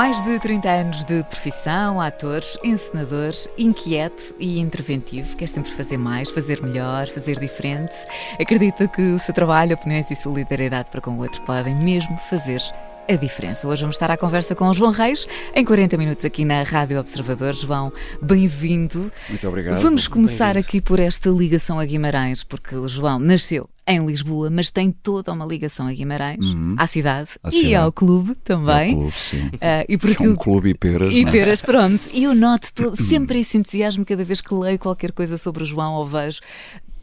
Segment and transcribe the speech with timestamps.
[0.00, 5.36] Mais de 30 anos de profissão, ator, encenador, inquieto e interventivo.
[5.36, 7.92] Quer sempre fazer mais, fazer melhor, fazer diferente.
[8.40, 12.62] Acredita que o seu trabalho, opiniões e solidariedade para com o outro podem mesmo fazer
[13.06, 13.68] a diferença.
[13.68, 16.98] Hoje vamos estar à conversa com o João Reis, em 40 minutos aqui na Rádio
[16.98, 17.54] Observador.
[17.54, 19.12] João, bem-vindo.
[19.28, 19.82] Muito obrigado.
[19.82, 24.70] Vamos começar aqui por esta ligação a Guimarães, porque o João nasceu em Lisboa, mas
[24.70, 26.74] tem toda uma ligação a Guimarães, Uhum.
[26.78, 27.74] à cidade À e cidade.
[27.76, 28.94] ao clube também.
[28.94, 29.50] Um clube, sim.
[29.60, 31.12] Ah, e por É um clube e peras.
[31.12, 31.30] e é?
[31.30, 32.00] peras, pronto.
[32.12, 35.66] E eu noto todo- sempre esse entusiasmo cada vez que leio qualquer coisa sobre o
[35.66, 36.40] João ou vejo.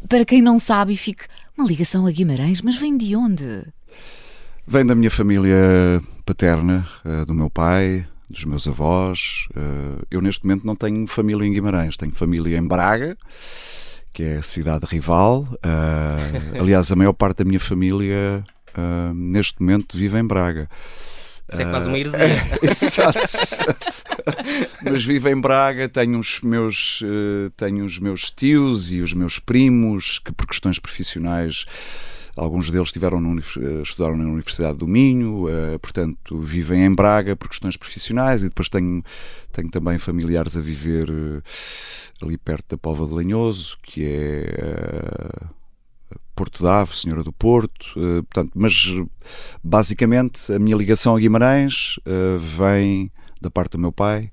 [0.08, 1.24] Para quem não sabe fique,
[1.58, 3.64] uma ligação a Guimarães, mas vem de onde?
[4.66, 9.48] Vem da minha família paterna, eh, do meu pai, dos meus avós.
[9.56, 13.18] Eh, Eu, neste momento, não tenho família em Guimarães, tenho família em Braga,
[14.18, 15.48] que é a cidade rival.
[15.62, 18.44] Eh, Aliás, a maior parte da minha família,
[18.76, 20.68] eh, neste momento, vive em Braga.
[21.54, 22.44] Isso é quase uma heresia.
[22.64, 23.20] Exato.
[24.84, 27.00] Mas vivo em Braga, tenho os meus
[27.56, 31.66] tenho os meus tios e os meus primos que por questões profissionais
[32.38, 37.36] alguns deles estiveram no eh, estudaram na Universidade do Minho, eh, portanto vivem em Braga
[37.36, 39.04] por questões profissionais e depois tenho
[39.52, 41.42] tenho também familiares a viver eh,
[42.22, 44.48] ali perto da Pova de Lanhoso, que é
[46.36, 48.86] Porto Dave, Senhora do Porto, portanto, mas
[49.64, 52.00] basicamente a minha ligação a Guimarães
[52.40, 54.32] vem da parte do meu pai,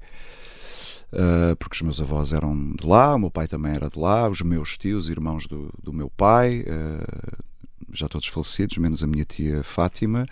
[1.59, 4.43] porque os meus avós eram de lá, o meu pai também era de lá, os
[4.43, 6.65] meus tios, irmãos do, do meu pai,
[7.95, 10.27] já todos falecidos, menos a minha tia Fátima.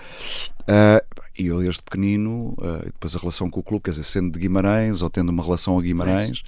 [0.67, 1.05] Eh,
[1.39, 4.39] e eu desde pequenino, eh, depois a relação com o clube, quer dizer, sendo de
[4.39, 6.43] Guimarães ou tendo uma relação a Guimarães,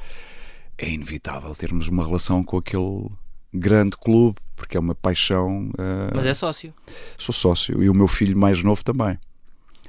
[0.78, 3.08] é inevitável termos uma relação com aquele
[3.52, 5.70] grande clube, porque é uma paixão.
[5.78, 6.72] eh, Mas é sócio.
[7.18, 9.18] Sou sócio e o meu filho mais novo também.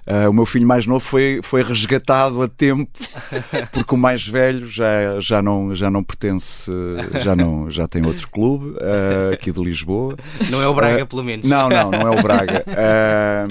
[0.07, 2.91] Ah, o meu filho mais novo foi, foi resgatado a tempo
[3.73, 6.71] porque o mais velho já, já, não, já não pertence,
[7.23, 10.15] já, não, já tem outro clube ah, aqui de Lisboa.
[10.49, 11.47] Não é o Braga, Eh, pelo menos.
[11.47, 12.63] Não, não, não é o Braga.
[12.77, 13.47] Ah,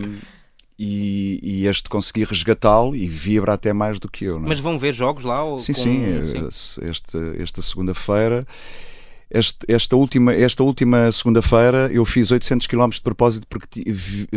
[0.78, 4.36] e, e este consegui resgatá-lo e vibra até mais do que eu.
[4.36, 4.41] É?
[4.41, 5.42] Mas vão ver jogos lá?
[5.44, 8.44] Ou Sim, com- sim, eh, Este, esta segunda-feira.
[9.37, 14.37] Este- esta última, esta última segunda-feira eu fiz 800 km de propósito porque eh,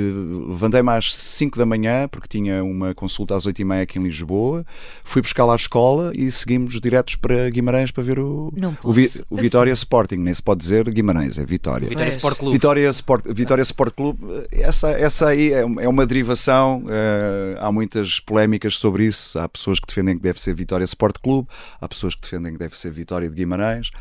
[0.50, 4.04] levantei-me às 5 da manhã porque tinha uma consulta às 8 e meia aqui em
[4.04, 4.66] Lisboa.
[5.04, 8.52] Fui buscar lá a escola e seguimos diretos para Guimarães para ver o,
[8.84, 10.16] o, Vi- o Vitória Sporting.
[10.18, 11.88] Nem se pode dizer Guimarães, é Vitória.
[11.88, 12.16] Vitória Pois.
[12.18, 12.54] Sport Clube.
[12.54, 14.20] Vitória Sport, Vitória Sport Clube,
[14.52, 16.84] essa, essa aí é uma- é uma derivação.
[16.90, 19.38] eh, há muitas polémicas sobre isso.
[19.38, 21.48] Há pessoas que defendem que deve ser Vitória Sport Clube,
[21.80, 23.92] há pessoas que defendem que deve ser Vitória de Guimarães.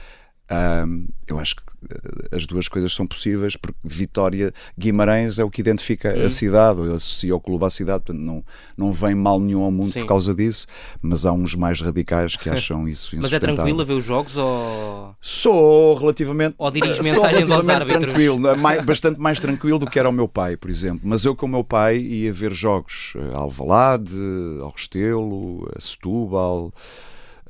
[0.48, 5.50] Ahm, eu acho que eh, as duas coisas são possíveis porque Vitória Guimarães é o
[5.50, 8.44] que identifica a cidade, ou associa o clube à cidade, portanto não,
[8.76, 10.00] não vem mal nenhum ao mundo Sim.
[10.02, 10.68] por causa disso,
[11.02, 14.36] mas há uns mais radicais que acham isso Mas é tranquilo a ver os jogos
[14.36, 15.16] ou.
[15.20, 16.54] Sou relativamente.
[16.58, 18.04] Ou diriges mensagens aos árbitros?
[18.04, 18.54] tranquilo, né?
[18.54, 21.00] mais- bastante mais tranquilo do que era o meu pai, por exemplo.
[21.02, 24.14] Mas eu com o meu pai ia ver jogos eh, a Alvalade,
[24.60, 26.72] ao Restelo, a Setúbal,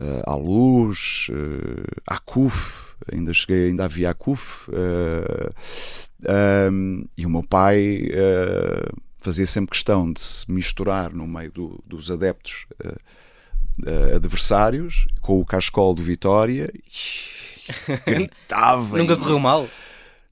[0.01, 2.86] eh, à Luz, eh, à CUF.
[3.13, 4.69] Ainda cheguei, ainda havia a CUF.
[4.73, 5.51] eh,
[6.29, 8.89] ahm, e o meu pai eh,
[9.23, 12.97] fazia sempre questão de se misturar no meio do- dos adeptos eh,
[13.87, 16.73] eh, adversários com o cascol do Vitória.
[18.07, 18.99] Gritava.
[18.99, 19.69] Nunca e- correu mal?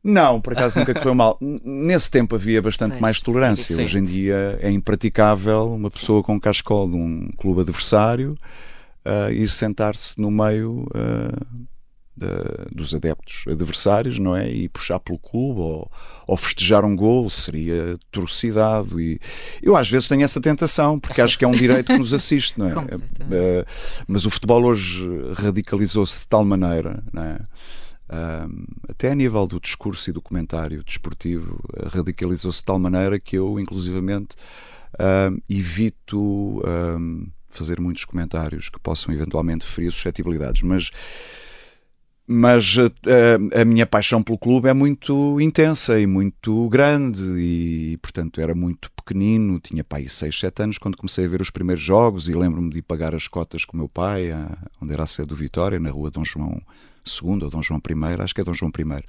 [0.03, 1.39] não, por acaso nunca correu mal.
[1.41, 3.01] Nesse tempo havia bastante Pois.
[3.03, 3.77] mais tolerância.
[3.83, 8.37] Hoje em dia é impraticável uma pessoa com um cascol de um clube adversário
[9.33, 10.87] ir sentar-se no meio
[12.17, 14.49] da- dos adeptos adversários, não é?
[14.51, 15.91] E puxar pelo clube ou,
[16.27, 18.89] ou festejar um gol seria atrocidade.
[19.01, 19.21] E
[19.63, 22.59] eu às vezes tenho essa tentação, porque acho que é um direito que nos assiste,
[22.59, 22.73] não é?
[22.73, 23.67] Ah,
[24.09, 27.39] mas o futebol hoje radicalizou-se de tal maneira, não é?
[28.89, 33.37] Até a nível do discurso e do comentário desportivo, uh, radicalizou-se de tal maneira que
[33.37, 34.37] eu, inclusivamente,
[35.49, 36.63] evito
[37.49, 40.63] fazer muitos comentários que possam eventualmente ferir suscetibilidades.
[40.63, 40.91] Mas
[42.27, 48.41] mas a, a, minha paixão pelo clube é muito intensa e muito grande e, portanto,
[48.41, 52.29] era muito pequenino, tinha pai 6, 7 anos quando comecei a ver os primeiros jogos
[52.29, 54.31] e lembro-me de ir pagar as cotas com o meu pai,
[54.81, 56.63] onde era a sede do Vitória, na rua Dom João
[57.07, 59.05] II ou Dom João I, acho que é Dom João I.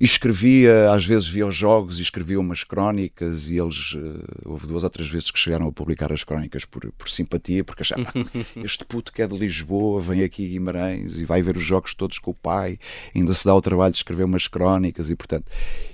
[0.00, 4.66] E escrevia, às vezes via os jogos e escrevia umas crónicas e eles, uh, houve
[4.66, 8.06] duas ou três vezes que chegaram a publicar as crónicas por, por simpatia, porque achavam,
[8.62, 11.94] este puto que é de Lisboa, vem aqui a Guimarães e vai ver os jogos
[11.94, 12.78] todos com o pai,
[13.14, 15.50] ainda se dá o trabalho de escrever umas crónicas e, portanto,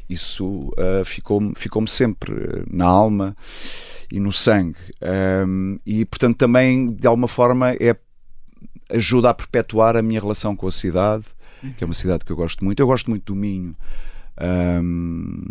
[0.08, 2.34] isso uh, ficou-me ficou sempre
[2.70, 3.36] na alma
[4.10, 4.78] e no sangue.
[5.46, 7.96] Um, e, portanto, também, de alguma forma, é
[8.92, 11.24] ajuda a perpetuar a minha relação com a cidade,
[11.76, 12.80] que é uma cidade que eu gosto muito.
[12.80, 13.74] Eu gosto muito do Minho.
[14.40, 15.42] Um,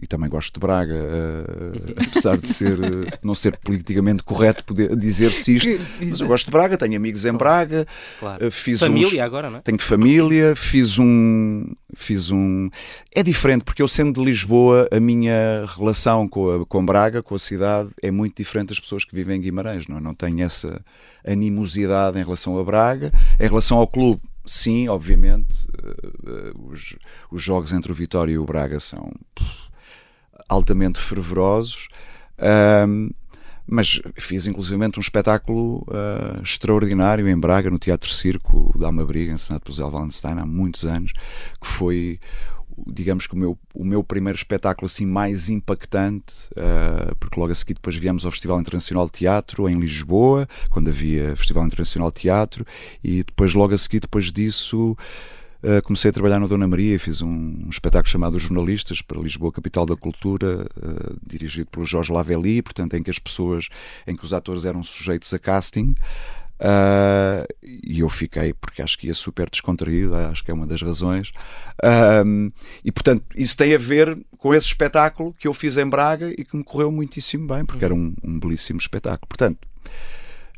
[0.00, 4.94] e também gosto de Braga, uh, apesar de ser, uh, não ser politicamente correto poder
[4.96, 5.70] dizer-se isto,
[6.04, 7.86] mas eu gosto de Braga, tenho amigos em Braga,
[8.20, 8.46] claro.
[8.46, 9.62] uh, fiz família uns, agora, não é?
[9.62, 12.68] Tenho família, fiz um, fiz um.
[13.14, 17.34] É diferente porque eu sendo de Lisboa, a minha relação com, a, com Braga, com
[17.34, 20.00] a cidade, é muito diferente das pessoas que vivem em Guimarães, não, é?
[20.00, 20.80] não tenho essa
[21.26, 26.96] animosidade em relação a Braga, em relação ao clube sim, obviamente, uh, os,
[27.30, 29.12] os, jogos entre o Vitória e o Braga são
[30.48, 31.88] altamente fervorosos.
[32.88, 33.10] Um,
[33.68, 39.64] mas fiz inclusivamente um espetáculo uh, extraordinário em Braga, no Teatro Circo da Almabriga, ensinado
[39.64, 41.12] por Zé há muitos anos,
[41.60, 42.20] que foi
[42.86, 47.54] digamos que o meu, o meu primeiro espetáculo assim mais impactante, uh, porque logo a
[47.54, 52.20] seguir depois viemos ao Festival Internacional de Teatro em Lisboa, quando havia Festival Internacional de
[52.20, 52.66] Teatro,
[53.02, 54.96] e depois logo a seguir depois disso
[55.62, 59.50] Uh, comecei a trabalhar na Dona Maria, fiz um, um, espetáculo chamado Jornalistas para Lisboa,
[59.50, 63.68] capital da cultura, uh, dirigido pelo Jorge Lavelli, portanto em que as pessoas,
[64.06, 65.96] em que os atores eram sujeitos a casting.
[66.58, 70.80] Uh, e eu fiquei, porque acho que ia super descontraído, acho que é uma das
[70.82, 71.30] razões.
[71.82, 72.52] Uh,
[72.84, 76.44] e portanto, isso tem a ver com esse espetáculo que eu fiz em Braga e
[76.44, 79.26] que me correu muitíssimo bem, porque era um, um belíssimo espetáculo.
[79.28, 79.58] Portanto,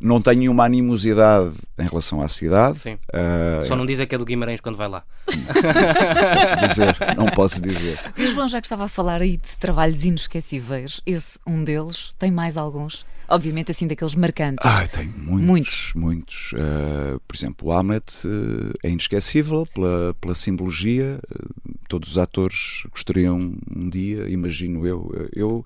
[0.00, 2.78] não tenho nenhuma animosidade em relação à cidade.
[2.78, 2.94] Sim.
[2.94, 5.02] Uh, Só não dizer que é do Guimarães quando vai lá.
[5.26, 7.98] Não posso dizer, não posso dizer.
[8.16, 12.30] E João, já que estava a falar aí de trabalhos inesquecíveis, esse um deles, tem
[12.30, 13.04] mais alguns?
[13.28, 14.64] Obviamente, assim, daqueles marcantes.
[14.64, 15.46] Ah, tem muitos.
[15.46, 15.92] Muitos.
[15.94, 16.52] muitos.
[16.52, 21.20] Uh, por exemplo, o Hamlet uh, é inesquecível pela, pela simbologia.
[21.30, 25.28] Uh, todos os atores gostariam um dia, imagino eu.
[25.34, 25.64] Eu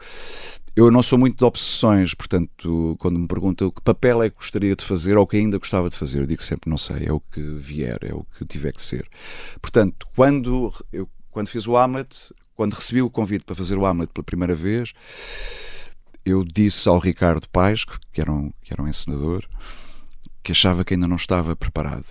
[0.75, 4.75] eu não sou muito de obsessões, portanto, quando me perguntam que papel é que gostaria
[4.75, 7.21] de fazer ou que ainda gostava de fazer, eu digo sempre não sei, é o
[7.21, 9.07] que vier, é o que tiver que ser.
[9.61, 14.13] Portanto, quando eu quando fiz o Hamlet, quando recebi o convite para fazer o Hamlet
[14.13, 14.93] pela primeira vez,
[16.25, 19.45] eu disse ao Ricardo Paes, que era um, que era um encenador,
[20.43, 22.07] que achava que ainda não estava preparado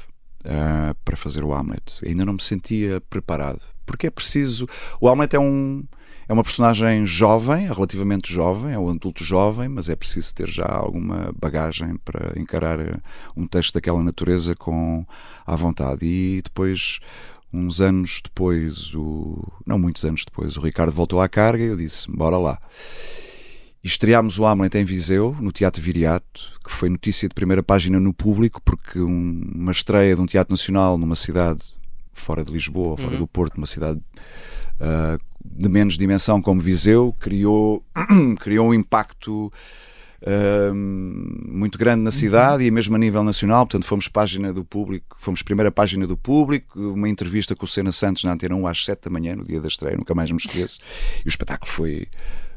[0.46, 2.06] uh, para fazer o Hamlet.
[2.06, 3.62] Ainda não me sentia preparado.
[3.86, 4.68] Porque é preciso.
[5.00, 5.84] O Hamlet é um
[6.32, 10.66] é uma personagem jovem, relativamente jovem, é um adulto jovem, mas é preciso ter já
[10.66, 12.98] alguma bagagem para encarar eh,
[13.36, 15.06] um texto daquela natureza com
[15.46, 16.06] à vontade.
[16.06, 17.00] E depois,
[17.52, 21.76] uns anos depois, o, não muitos anos depois, o Ricardo voltou à carga e eu
[21.76, 22.62] disse: bora lá.
[23.84, 28.00] E estreámos o Hamlet em Viseu, no Teatro Viriato, que foi notícia de primeira página
[28.00, 31.62] no público, porque um, uma estreia de um teatro nacional numa cidade
[32.14, 33.20] fora de Lisboa, fora uhum.
[33.20, 34.00] do Porto, uma cidade
[34.80, 37.84] uh, de menos dimensão como Viseu, criou,
[38.40, 39.52] criou um impacto
[40.22, 42.68] uh, muito grande na cidade uhum.
[42.68, 43.66] e mesmo a nível nacional.
[43.66, 47.92] Portanto, fomos página do público, fomos primeira página do público, uma entrevista com o Sena
[47.92, 50.38] Santos na Antena 1 às 7 da manhã, no dia da estreia, nunca mais me
[50.38, 50.80] esqueço.
[51.26, 52.08] E o espetáculo foi.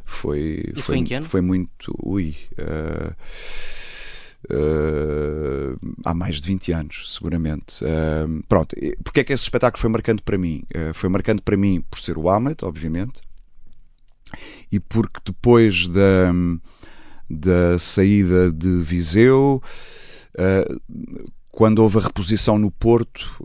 [0.04, 1.94] Foi, foi, foi, foi muito.
[2.02, 2.36] Ui.
[2.52, 3.14] Uh,
[4.44, 7.82] Uh, há mais de 20 anos, seguramente.
[7.84, 10.64] Uh, pronto, porque é que esse espetáculo foi marcante para mim?
[10.74, 13.22] Uh, foi marcante para mim por ser o Hamlet, obviamente,
[14.70, 16.32] e porque depois da,
[17.30, 19.62] da saída de Viseu,
[21.50, 23.44] quando houve a reposição no Porto,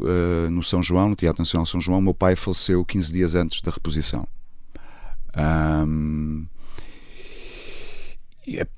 [0.49, 3.69] no São João, no Teatro Nacional São João, meu pai faleceu 15 dias antes da
[3.69, 4.27] reposição.
[5.37, 6.45] Um,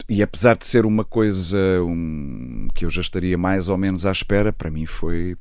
[0.09, 4.11] e, apesar de ser uma coisa um, que eu já estaria mais ou menos à
[4.11, 5.37] espera, para mim foi,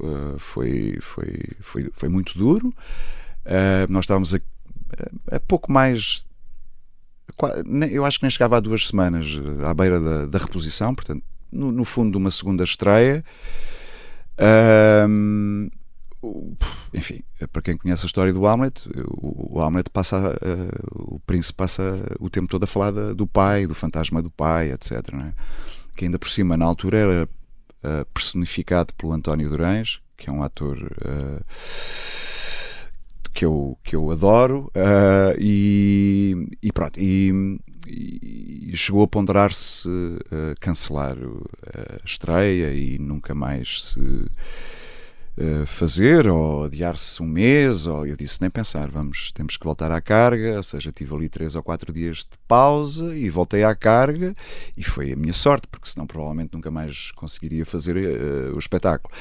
[0.00, 2.68] uh, foi, foi, foi, foi muito duro.
[3.44, 4.38] Uh, nós estávamos a,
[5.30, 6.24] a, pouco mais.
[7.90, 11.22] Eu acho que nem chegava a duas semanas eh, à beira da, da reposição, portanto,
[11.50, 13.24] no, no, fundo, de uma segunda estreia.
[16.92, 17.22] Enfim,
[17.52, 22.28] para quem conhece a história do Hamlet, o, Hamlet passa, uh, o príncipe passa o
[22.28, 24.92] tempo todo a falar do pai, do fantasma do pai, etc.
[24.92, 25.32] É?
[25.96, 30.42] Que ainda por cima, na altura, era uh, personificado pelo António Durães, que é um
[30.42, 31.44] ator uh,
[33.32, 37.00] que, eu, que eu adoro, uh, e, e, pronto.
[37.00, 39.88] E, e chegou a ponderar-se
[40.60, 44.30] cancelar a estreia e nunca mais se
[45.42, 49.90] eh, fazer ou adiar-se um mês, ou eu disse nem pensar, vamos, temos que voltar
[49.90, 53.74] à carga, ou seja, tive ali três ou quatro dias de pausa e voltei à
[53.74, 54.34] carga
[54.76, 59.14] e foi a minha sorte, porque senão provavelmente nunca mais conseguiria fazer uh, o espetáculo.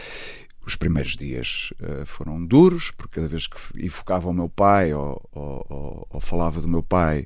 [0.65, 5.21] Os primeiros dias uh, foram duros, porque cada vez que evocava o meu pai ou,
[5.31, 7.25] ou, ou, falava do meu pai,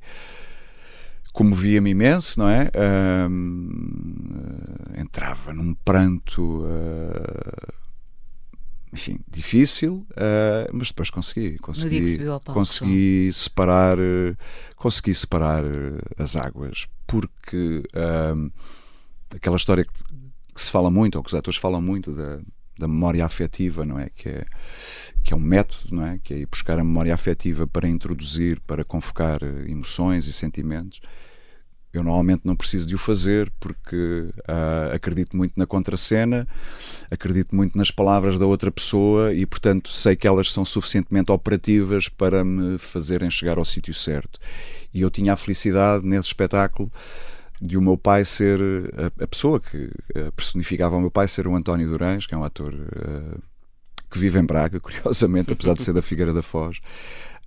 [1.33, 2.69] comovia-me imenso, não é?
[2.75, 3.27] Uh,
[5.01, 7.82] entrava num pranto uh,
[8.93, 13.97] enfim, difícil, uh, mas depois consegui, consegui, palco, consegui separar,
[14.75, 15.63] consegui separar
[16.17, 18.51] as águas, porque uh,
[19.35, 19.91] aquela história que,
[20.53, 22.39] que, se fala muito, ou que os atores falam muito da,
[22.77, 24.09] da memória afetiva, não é?
[24.15, 24.45] Que é
[25.23, 26.19] que é um método, não é?
[26.21, 30.99] Que é ir buscar a memória afetiva para introduzir, para convocar emoções e sentimentos
[31.93, 36.47] eu normalmente não preciso de o fazer porque uh, acredito muito na contracena,
[37.11, 42.09] acredito muito nas palavras da outra pessoa e, portanto, sei que elas são suficientemente operativas
[42.09, 44.39] para me fazerem chegar ao sítio certo.
[44.91, 46.91] E eu tinha a felicidade nesse espetáculo
[47.61, 48.59] de o meu pai ser
[49.19, 49.89] a, a pessoa que
[50.35, 53.41] personificava o meu pai ser o António Durães, que é um ator uh,
[54.09, 56.81] que vive em Braga, curiosamente, apesar de ser da Figueira da Foz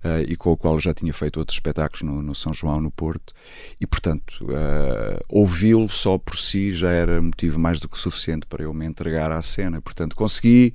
[0.03, 2.91] uh, e com o qual já tinha feito outros espetáculos no, no São João, no
[2.91, 3.33] Porto,
[3.79, 8.63] e portanto uh, ouvi-lo só por si já era motivo mais do que suficiente para
[8.63, 9.81] eu me entregar à cena.
[9.81, 10.73] Portanto, consegui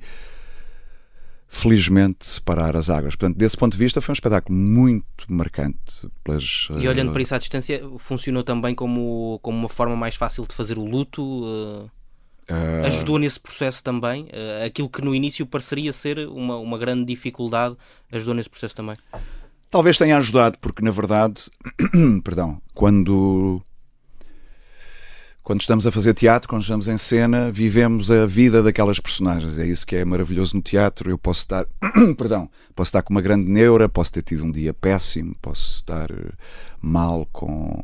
[1.47, 3.15] felizmente separar as águas.
[3.15, 6.09] Portanto, desse ponto de vista, foi um espetáculo muito marcante.
[6.23, 10.15] Pelas, e olhando uh, para isso à distância, funcionou também como, como uma forma mais
[10.15, 11.21] fácil de fazer o luto?
[11.21, 11.91] Uh...
[12.49, 12.85] Uh...
[12.85, 14.23] Ajudou nesse processo também?
[14.23, 17.75] Uh, aquilo que no início pareceria ser uma, uma grande dificuldade,
[18.11, 18.97] ajudou nesse processo também?
[19.69, 21.43] Talvez tenha ajudado, porque na verdade,
[22.23, 23.61] perdão, quando
[25.43, 29.57] quando estamos a fazer teatro, quando estamos em cena, vivemos a vida daquelas personagens.
[29.57, 31.09] É isso que é maravilhoso no teatro.
[31.09, 31.65] Eu posso estar,
[32.17, 36.09] perdão, posso estar com uma grande neura, posso ter tido um dia péssimo, posso estar
[36.11, 36.31] eh,
[36.81, 37.83] mal com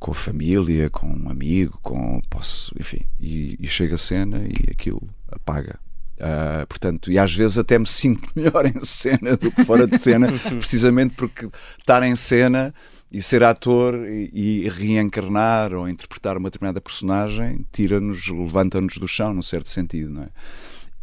[0.00, 4.70] com a família, com um amigo, com posso, enfim, e, e chega a cena e
[4.70, 5.78] aquilo apaga.
[6.16, 9.98] Uh, portanto, e às vezes até me sinto melhor em cena do que fora de
[9.98, 10.28] cena,
[10.58, 12.74] precisamente porque estar em cena
[13.12, 19.34] e ser ator e, e reencarnar ou interpretar uma determinada personagem tira-nos, levanta-nos do chão,
[19.34, 20.28] num certo sentido, não é?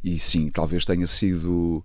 [0.04, 1.84] E sim, talvez tenha sido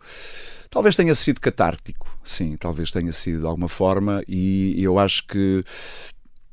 [0.71, 5.65] talvez tenha sido catártico, sim, talvez tenha sido de alguma forma, e eu acho que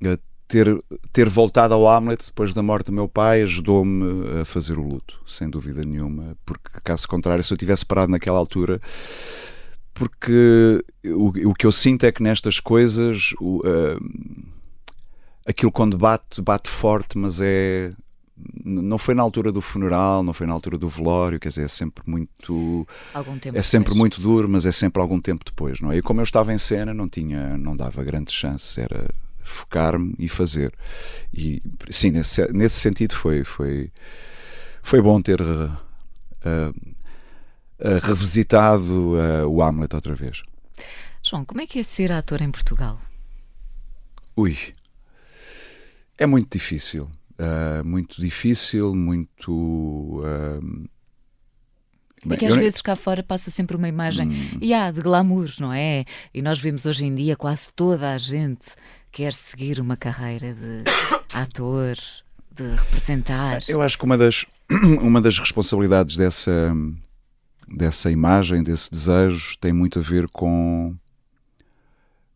[0.04, 0.18] eh,
[0.50, 4.84] ter, ter voltado ao Hamlet depois da morte do meu pai ajudou-me a fazer o
[4.84, 8.82] luto, sem dúvida nenhuma, porque caso contrário, se eu tivesse parado naquela altura,
[9.94, 14.40] porque o, o que eu sinto é que nestas coisas o, uh,
[15.46, 17.94] aquilo quando bate, bate forte, mas é
[18.64, 21.68] não foi na altura do funeral, não foi na altura do velório, quer dizer, é
[21.68, 22.88] sempre muito
[23.54, 25.98] é sempre muito duro, mas é sempre algum tempo depois, não é?
[25.98, 29.10] E como eu estava em cena, não tinha, não dava grandes chances, era
[29.50, 30.74] focar-me e fazer.
[31.34, 33.92] E sim, nesse, nesse sentido foi, foi,
[34.82, 35.72] foi bom ter uh,
[36.46, 40.44] uh, revisitado uh, o Hamlet outra vez.
[41.22, 43.00] João, como é que é ser ator em Portugal?
[44.36, 44.58] Ui,
[46.18, 47.10] é muito difícil.
[47.84, 50.22] muito difícil, muito.
[52.26, 54.60] Bem, é que às vezes cá fora passa sempre uma imagem hum.
[54.62, 56.06] yeah, de glamour, não é?
[56.34, 58.66] E nós vemos hoje em dia quase toda a gente
[59.12, 60.84] quer seguir uma carreira de
[61.34, 61.98] ator,
[62.52, 63.62] de representar?
[63.68, 64.46] Eu acho que uma das,
[65.02, 66.74] uma das responsabilidades dessa,
[67.68, 70.96] dessa imagem, desse desejo, tem muito a ver com.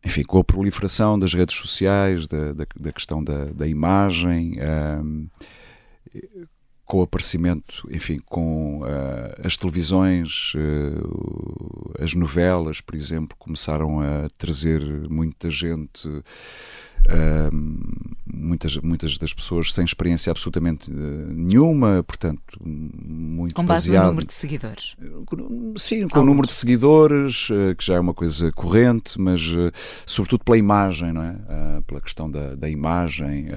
[0.06, 4.58] Enfim, com a proliferação das redes sociais, da, da, da questão da, da imagem,
[6.84, 8.86] com o aparecimento, enfim, com uh,
[9.42, 16.22] as televisões, uh, as novelas, por exemplo, começaram a trazer muita gente, uh,
[18.26, 24.26] muitas, muitas das pessoas sem experiência absolutamente nenhuma, portanto, muito Com base baseado, no número
[24.26, 24.94] de seguidores.
[25.78, 27.48] Sim, com o número de seguidores,
[27.78, 29.40] que já é uma coisa corrente, mas
[30.04, 31.80] sobretudo pela imagem, não é?
[31.86, 33.48] pela questão da, da imagem.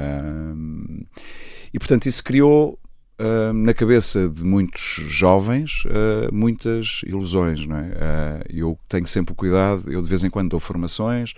[1.74, 2.80] e, portanto, isso criou
[3.20, 7.82] Uh, na cabeça de muitos jovens uh, muitas ilusões, não é?
[7.82, 11.34] Uh, eu tenho sempre cuidado, eu de vez em quando dou formações.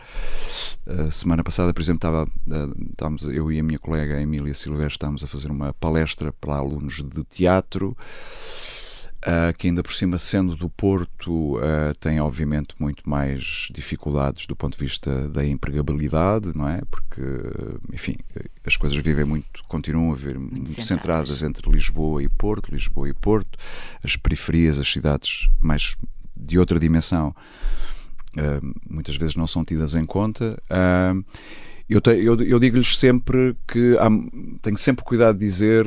[1.09, 2.27] semana passada, por exemplo, estava,
[2.91, 7.01] estávamos, eu e a minha colega Emília Silvestre estávamos a fazer uma palestra para alunos
[7.01, 7.95] de teatro.
[9.19, 14.55] Uh, que ainda por cima, sendo do Porto, uh, tem obviamente muito mais dificuldades do
[14.55, 16.81] ponto de vista da empregabilidade, não é?
[16.89, 17.21] Porque,
[17.93, 18.15] enfim,
[18.65, 23.09] as coisas vivem muito, continuam a viver muito, muito centradas entre Lisboa e Porto, Lisboa
[23.09, 23.59] e Porto,
[24.01, 25.97] as periferias, as cidades mais
[26.33, 27.35] de outra dimensão,
[28.37, 30.57] uh, muitas vezes não são tidas em conta.
[31.89, 34.07] eu, eu, eu digo-lhes sempre que há,
[34.61, 35.85] tenho sempre cuidado de dizer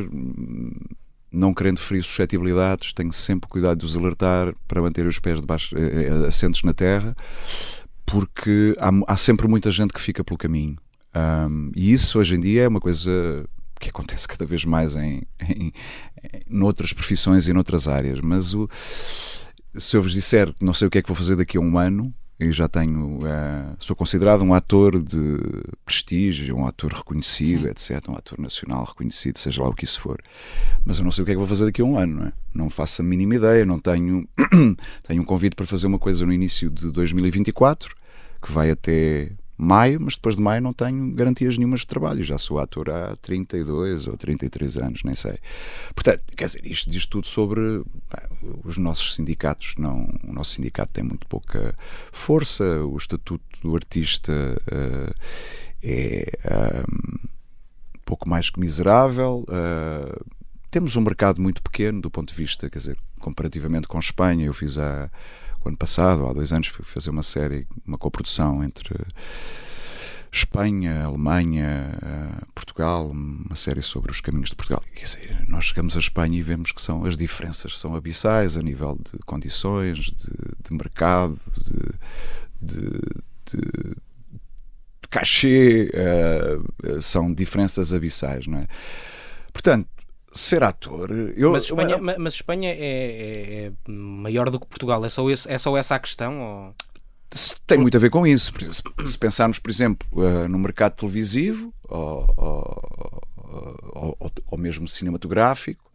[1.32, 5.76] não querendo ferir suscetibilidades, tenho sempre cuidado de os alertar para manter os pés debaixo,
[5.76, 7.16] eh, eh, assentos na terra,
[8.04, 10.76] porque há, há, sempre muita gente que fica pelo caminho.
[11.14, 13.10] Um, e isso hoje em dia é uma coisa
[13.80, 15.72] que acontece cada vez mais em, em,
[16.32, 18.20] em noutras profissões e noutras áreas.
[18.20, 18.68] Mas o,
[19.74, 21.60] se eu vos disser que não sei o que é que vou fazer daqui a
[21.60, 25.38] um ano, e já tenho uh, sou considerado um ator de
[25.84, 27.94] prestígio, um ator reconhecido, Sim.
[27.94, 30.20] etc, um ator nacional reconhecido, seja lá o que isso for.
[30.84, 32.26] Mas eu não sei o que é que vou fazer daqui a um ano, não
[32.26, 32.32] é?
[32.54, 34.28] Não faço a mínima ideia, não tenho
[35.02, 37.94] tenho um convite para fazer uma coisa no início de 2024
[38.42, 39.30] que vai até
[39.62, 42.22] maio, mas depois de maio não tenho garantias nenhumas de trabalho.
[42.24, 45.38] Já sou ator há 32 ou 33 anos, nem sei.
[45.94, 47.82] Portanto, quer dizer, isto diz tudo sobre
[48.64, 49.74] os nossos sindicatos.
[49.78, 51.76] Não, o nosso sindicato tem muito pouca
[52.10, 55.14] força, o estatuto do artista uh,
[55.82, 56.26] é
[56.88, 57.28] um,
[58.04, 59.44] pouco mais que miserável.
[59.48, 60.24] Uh,
[60.70, 64.54] temos um mercado muito pequeno do ponto de vista, quer dizer, comparativamente com Espanha, eu
[64.54, 65.10] fiz há
[65.66, 68.94] o ano passado, há dois anos, fui fazer uma série, uma coprodução entre
[70.32, 74.82] Espanha, Alemanha, eh, Portugal, uma série sobre os caminhos de Portugal.
[74.98, 78.98] Dizer, nós chegamos a Espanha e vemos que são as diferenças são abissais a nível
[78.98, 80.30] de condições, de,
[80.64, 83.00] de mercado, de, de,
[83.52, 83.92] de
[85.10, 88.66] cachê, uh, são diferenças abissais, não é?
[89.52, 89.86] Portanto,
[90.32, 91.10] ser ator.
[91.36, 95.28] Eu, mas, Espanha, eu, mas Espanha é, é, é, maior do que Portugal, é só,
[95.30, 96.40] esse, é só essa a questão?
[96.40, 96.74] Ou...
[97.66, 98.52] Tem muito a ver com isso.
[99.06, 103.22] Se pensarmos, por exemplo, uh, no mercado televisivo ou, ou,
[103.94, 105.90] ou, ou mesmo cinematográfico,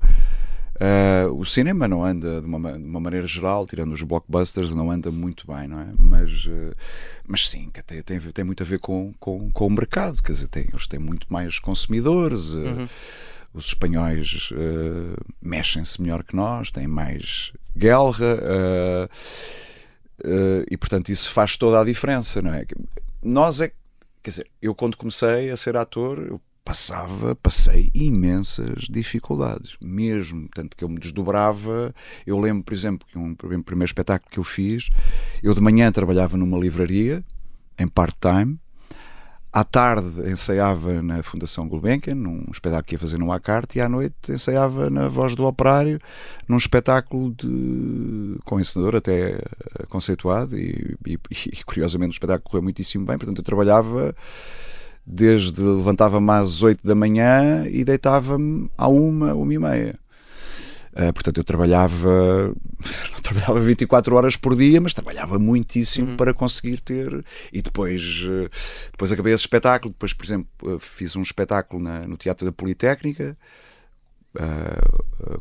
[0.81, 4.89] uh, o cinema não anda, de uma, de uma, maneira geral, tirando os blockbusters, não
[4.89, 5.87] anda muito bem, não é?
[5.99, 6.73] Mas, uh,
[7.27, 10.23] mas sim, tem, tem, tem, muito a ver com, com, com o mercado.
[10.23, 12.53] Quer dizer, tem, eles têm muito mais consumidores.
[12.53, 12.87] Uhum
[13.57, 18.39] os espanhóis uh, mexem-se melhor que nós, têm mais guerra
[19.03, 19.09] uh,
[20.69, 22.65] e, portanto, isso faz toda a diferença, não é?
[23.21, 23.71] Nós é,
[24.21, 30.75] quer dizer, eu quando comecei a ser ator, eu passava, passei imensas dificuldades, mesmo, tanto
[30.75, 31.95] que eu me desdobrava.
[32.25, 34.89] Eu lembro, por exemplo, que um primeiro espetáculo que eu fiz,
[35.41, 37.23] eu de manhã trabalhava numa livraria,
[37.79, 38.59] em part-time,
[39.51, 43.89] à tarde ensaiava na Fundação Gulbenkian, num espetáculo que ia fazer no Acarte, e à
[43.89, 45.99] noite ensaiava na Voz do Operário,
[46.47, 48.37] num espetáculo de...
[48.45, 49.39] com encenador até
[49.89, 54.15] conceituado, e, e, e curiosamente o espetáculo correu muitíssimo bem, portanto eu trabalhava
[55.05, 59.99] desde levantava-me às 8 da manhã e deitava-me à uma, uma e meia.
[60.97, 62.55] Uh, portanto, eu trabalhava,
[63.13, 66.17] não trabalhava 24 horas por dia, mas trabalhava muitíssimo uhum.
[66.17, 67.23] para conseguir ter.
[67.53, 68.49] E depois, uh,
[68.91, 69.93] depois acabei esse espetáculo.
[69.93, 73.37] Depois, por exemplo, uh, fiz um espetáculo na, no Teatro da Politécnica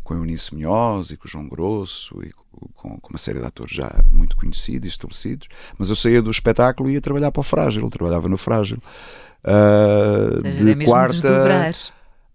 [0.02, 2.32] com a Eunice Minhoz e com o João Grosso e
[2.74, 5.48] com, com, uma série de atores já muito conhecidos e estabelecidos.
[5.78, 7.90] Mas eu saía do espetáculo e ia trabalhar para o Frágil.
[7.90, 8.78] Trabalhava no Frágil.
[10.64, 11.70] de quarta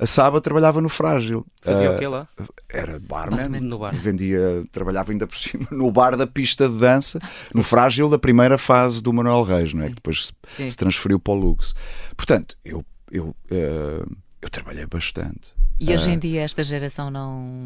[0.02, 1.46] a sábado trabalhava no Frágil.
[1.62, 2.28] Fazia uh, o quê lá?
[2.68, 3.38] Era barman.
[3.38, 3.62] barman.
[3.62, 3.96] No bar.
[3.96, 7.20] Vendia, trabalhava ainda por cima no bar da pista de dança,
[7.54, 9.90] no Frágil da primeira fase do Manuel Reis, não é?
[9.90, 11.76] Que depois se, se, transferiu para o Lux.
[12.18, 15.54] Portanto, eu, eu, uh, eu trabalhei bastante.
[15.80, 17.64] E hoje em dia esta geração não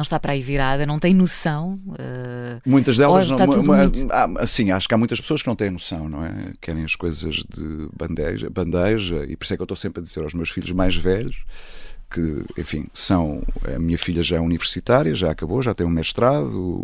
[0.00, 1.78] não está para aí virada, não tem noção.
[1.88, 3.36] Uh, muitas delas não.
[3.36, 4.08] Uma, muito...
[4.38, 6.54] assim, acho que há muitas pessoas que não têm noção, não é?
[6.58, 10.02] Querem as coisas de bandeja, bandeja, e por isso é que eu estou sempre a
[10.02, 11.44] dizer aos meus filhos mais velhos
[12.10, 13.42] que, enfim, são.
[13.74, 16.82] A minha filha já é universitária, já acabou, já tem um mestrado, o,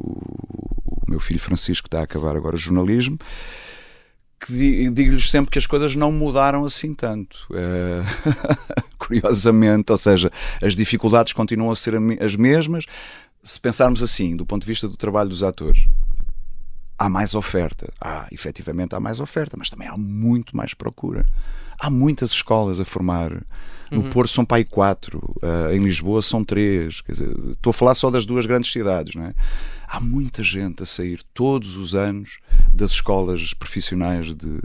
[1.06, 3.18] o meu filho Francisco está a acabar agora jornalismo
[4.40, 7.38] que digo-lhes sempre que as coisas não mudaram assim tanto.
[7.50, 10.30] Uh, curiosamente, ou seja,
[10.62, 12.84] as dificuldades continuam a ser as mesmas.
[13.42, 15.86] Se pensarmos assim, do ponto de vista do trabalho dos atores,
[16.98, 17.92] há mais oferta.
[18.00, 21.26] Há, efetivamente, há mais oferta, mas também há muito mais procura.
[21.78, 23.30] Há muitas escolas a formar.
[23.90, 24.10] No uhum.
[24.10, 27.00] Porto são pai quatro, uh, em Lisboa são três.
[27.00, 29.34] Quer dizer, estou a falar só das duas grandes cidades, não é?
[29.86, 32.38] Há muita gente a sair todos os anos
[32.72, 34.60] das escolas profissionais de,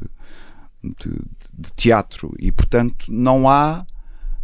[0.83, 1.11] de,
[1.53, 3.85] de teatro e, portanto, não há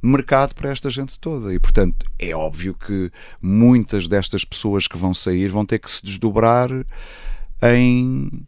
[0.02, 1.54] mercado para esta gente toda.
[1.54, 3.12] E, portanto, é óbvio que
[3.42, 6.70] muitas destas pessoas que vão sair vão ter que se desdobrar
[7.62, 8.46] em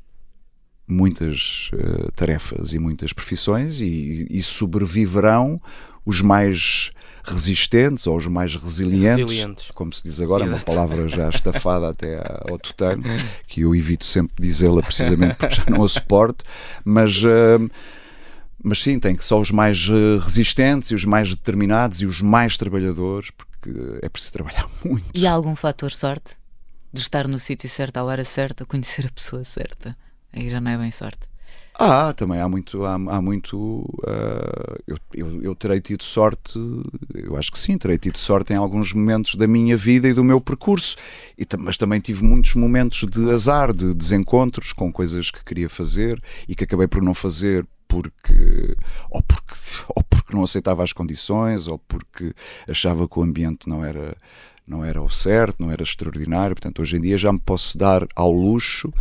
[0.87, 5.61] muitas uh, tarefas e muitas profissões e, e, sobreviverão
[6.03, 6.91] os mais
[7.31, 9.71] resistentes ou os mais resilientes, resilientes.
[9.71, 10.59] como se diz agora, Exato.
[10.59, 12.17] uma palavra já estafada até
[12.49, 13.03] ao tutano,
[13.47, 16.43] que eu evito sempre dizê-la precisamente porque já não a suporto,
[16.83, 17.23] mas.
[17.23, 17.69] Uh,
[18.61, 22.19] mas sim, tem que só os mais eh, resistentes e os mais determinados e os
[22.19, 25.05] mais trabalhadores, porque é preciso trabalhar muito.
[25.13, 26.37] E há algum fator sorte?
[26.91, 29.95] De estar no sítio certo, à hora certa, conhecer a pessoa certa?
[30.33, 31.28] Aí já não é bem sorte.
[31.81, 32.83] Ah, também há muito.
[32.83, 36.59] Há, há muito uh, eu, eu, eu, terei tido sorte,
[37.13, 40.21] eu acho que sim, terei tido sorte em alguns momentos da minha vida e do
[40.21, 40.97] meu percurso,
[41.37, 46.21] e, mas também tive muitos momentos de azar, de desencontros com coisas que queria fazer
[46.49, 48.75] e que acabei por não fazer porque
[49.09, 49.55] ou porque
[49.95, 52.33] ou porque não aceitava as condições ou porque
[52.67, 54.17] achava que o ambiente não era
[54.69, 56.55] não era o certo, não era extraordinário.
[56.55, 58.93] Portanto, hoje em dia já me posso dar ao luxo,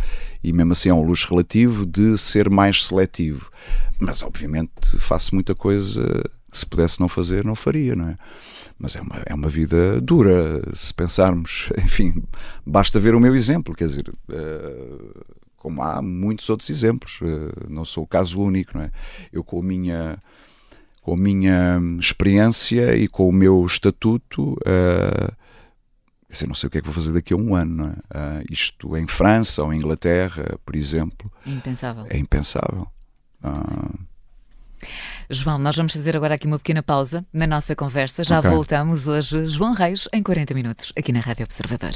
[0.43, 3.51] e mesmo assim é um luxo relativo, de ser mais seletivo.
[3.99, 8.17] Mas, obviamente, faço muita coisa se pudesse não fazer, não faria, não é?
[8.79, 11.69] Mas é uma, é uma vida dura, se pensarmos.
[11.77, 12.23] Enfim,
[12.65, 14.09] basta ver o meu exemplo, quer dizer.
[14.09, 18.91] Uh, como há muitos outros exemplos, uh, não sou o caso único, não é?
[19.31, 20.17] Eu, com a minha
[21.01, 25.38] com a minha experiência e com o meu estatuto, uh,
[26.29, 28.39] eu não sei o que é que vou fazer daqui a um ano, não é?
[28.39, 31.29] Uh, isto em França ou em Inglaterra, por exemplo.
[31.45, 32.05] Impensável.
[32.09, 32.87] É impensável.
[33.43, 33.99] Uh...
[35.29, 38.23] João, nós vamos fazer agora aqui uma pequena pausa na nossa conversa.
[38.23, 38.51] Já okay.
[38.51, 41.93] voltamos hoje, João Reis, em 40 minutos, aqui na Rádio Observador.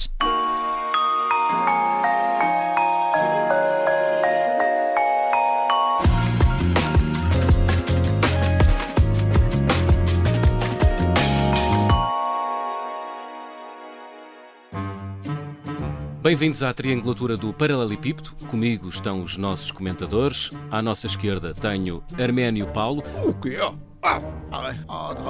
[16.23, 18.31] Bem-vindos à triangulatura do Paralelepípedo.
[18.49, 20.51] Comigo estão os nossos comentadores.
[20.71, 23.03] À nossa esquerda tenho Arménio Paulo.
[23.25, 23.57] O quê?
[24.01, 24.21] Ah,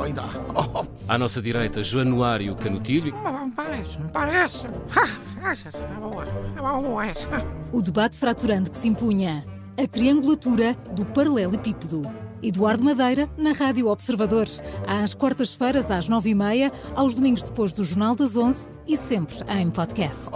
[0.03, 0.21] ainda.
[1.07, 3.11] À nossa direita, Januário Canutilho.
[3.55, 4.67] Parece, parece.
[7.71, 9.43] O debate fraturante que se impunha.
[9.75, 12.03] A triangulatura do Paralelepípedo.
[12.43, 14.47] Eduardo Madeira, na Rádio Observador.
[14.85, 19.37] Às quartas-feiras, às nove e meia, aos domingos depois do Jornal das Onze e sempre
[19.47, 20.29] em podcast.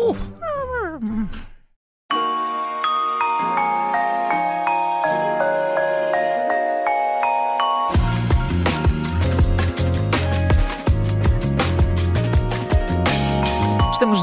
[0.00, 1.46] Oof.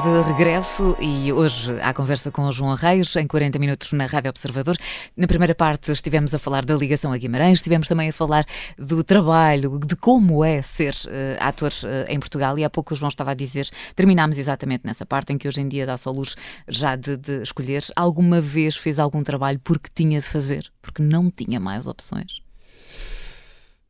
[0.08, 4.30] De regresso e hoje há conversa com o João Reis em 40 minutos na Rádio
[4.30, 4.78] Observador.
[5.17, 8.46] Na primeira parte estivemos a falar da ligação a Guimarães, estivemos também a falar
[8.78, 12.98] do trabalho, de como é ser uh, ator uh, em Portugal e há pouco o
[12.98, 16.13] João estava a dizer, terminámos exatamente nessa parte em que hoje em dia dá-se ao
[16.13, 16.38] luz
[16.70, 17.84] já de, de escolher.
[17.93, 22.41] Alguma vez fez algum trabalho porque tinha de fazer, porque não tinha mais opções?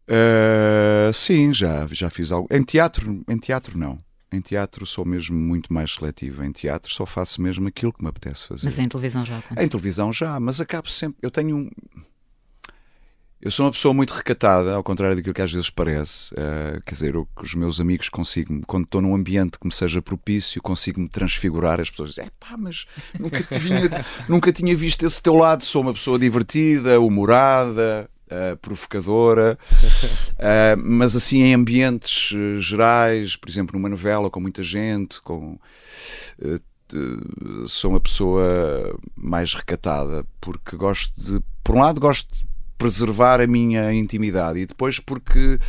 [0.10, 2.48] Uh, sim, já, já fiz algo.
[2.50, 4.07] Em teatro, em teatro não.
[4.32, 6.44] Em teatro sou mesmo muito mais seletivo.
[6.44, 8.66] Em teatro só faço mesmo aquilo que me apetece fazer.
[8.66, 9.66] Mas em televisão já acontece?
[9.66, 11.18] Em televisão já, mas acabo sempre.
[11.22, 11.70] Eu tenho um.
[13.40, 16.34] Eu sou uma pessoa muito recatada, ao contrário daquilo que às vezes parece.
[16.34, 20.02] Uh, quer dizer, eu, os meus amigos consigo, quando estou num ambiente que me seja
[20.02, 21.80] propício, consigo-me transfigurar.
[21.80, 22.86] As pessoas dizem: pá, mas
[23.18, 25.64] nunca, vinha, nunca tinha visto esse teu lado.
[25.64, 33.50] Sou uma pessoa divertida, humorada, uh, provocadora, uh, mas assim em ambientes uh, gerais, por
[33.50, 35.60] exemplo, numa novela com muita gente, com
[37.66, 43.48] sou uma pessoa mais recatada porque gosto de, por um lado, gosto de preservar a
[43.48, 45.60] minha intimidade e depois porque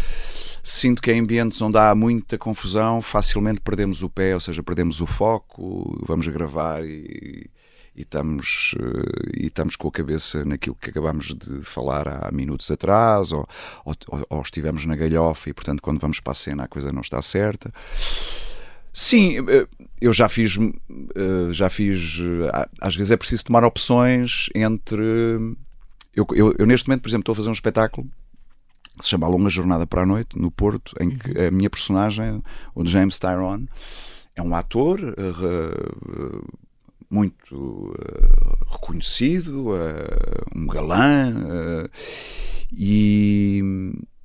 [0.63, 5.01] sinto que em ambientes onde há muita confusão facilmente perdemos o pé, ou seja, perdemos
[5.01, 7.51] o foco, vamos gravar e
[7.99, 12.71] e estamos, eh, e estamos com a cabeça naquilo que acabamos de falar há minutos
[12.71, 13.45] atrás, ou,
[13.85, 13.97] ou,
[14.31, 17.21] ou estivemos na galhofa e, portanto, quando vamos para a cena a coisa não está
[17.21, 17.75] certa.
[18.93, 19.67] Sim, eh,
[20.01, 22.21] eu já fiz, eh, já fiz.
[22.81, 25.03] Às vezes é preciso tomar opções entre.
[26.15, 28.09] Eu, eu, eu, neste momento, por exemplo, estou a fazer um espetáculo
[28.97, 31.49] que se chama A Longa Jornada para a Noite, no Porto, em que uhum.
[31.49, 32.43] a minha personagem,
[32.75, 33.69] o James Tyrone,
[34.37, 35.01] é um ator
[37.11, 39.77] muito uh, reconhecido, uh,
[40.55, 41.91] um galã, uh,
[42.73, 43.63] e,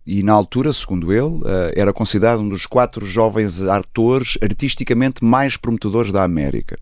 [0.06, 1.40] e na altura, segundo ele,
[1.76, 6.78] era considerado um dos quatro jovens atores artisticamente mais prometedores da América.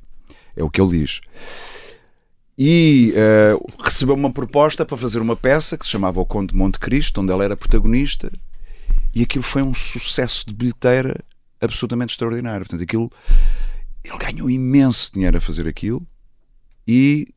[0.56, 1.22] É o que ele diz.
[2.58, 3.14] E
[3.80, 7.22] recebeu uma proposta para fazer uma peça que se chamava O Conde de Monte Cristo,
[7.22, 8.32] onde ela era protagonista,
[9.14, 11.20] E aquilo foi um sucesso de bilheteira
[11.60, 12.66] absolutamente extraordinário.
[12.66, 13.12] Portanto, aquilo.
[14.04, 16.06] Ele ganhou imenso dinheiro a fazer aquilo
[16.88, 17.28] e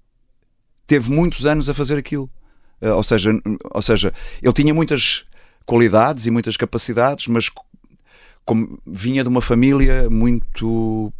[0.87, 2.31] teve muitos anos a fazer aquilo.
[2.81, 3.31] Uh, ou, seja,
[3.73, 5.25] ou seja, ele tinha muitas
[5.65, 7.51] qualidades e muitas capacidades, mas
[8.45, 11.13] como vinha de uma família muito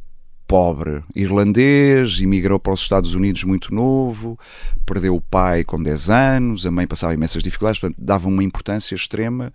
[0.47, 4.39] pobre, irlandês, emigrou para os Estados Unidos muito novo,
[4.85, 8.95] perdeu o pai com 10 anos, a mãe passava imensas dificuldades, portanto, dava uma importância
[8.95, 9.53] extrema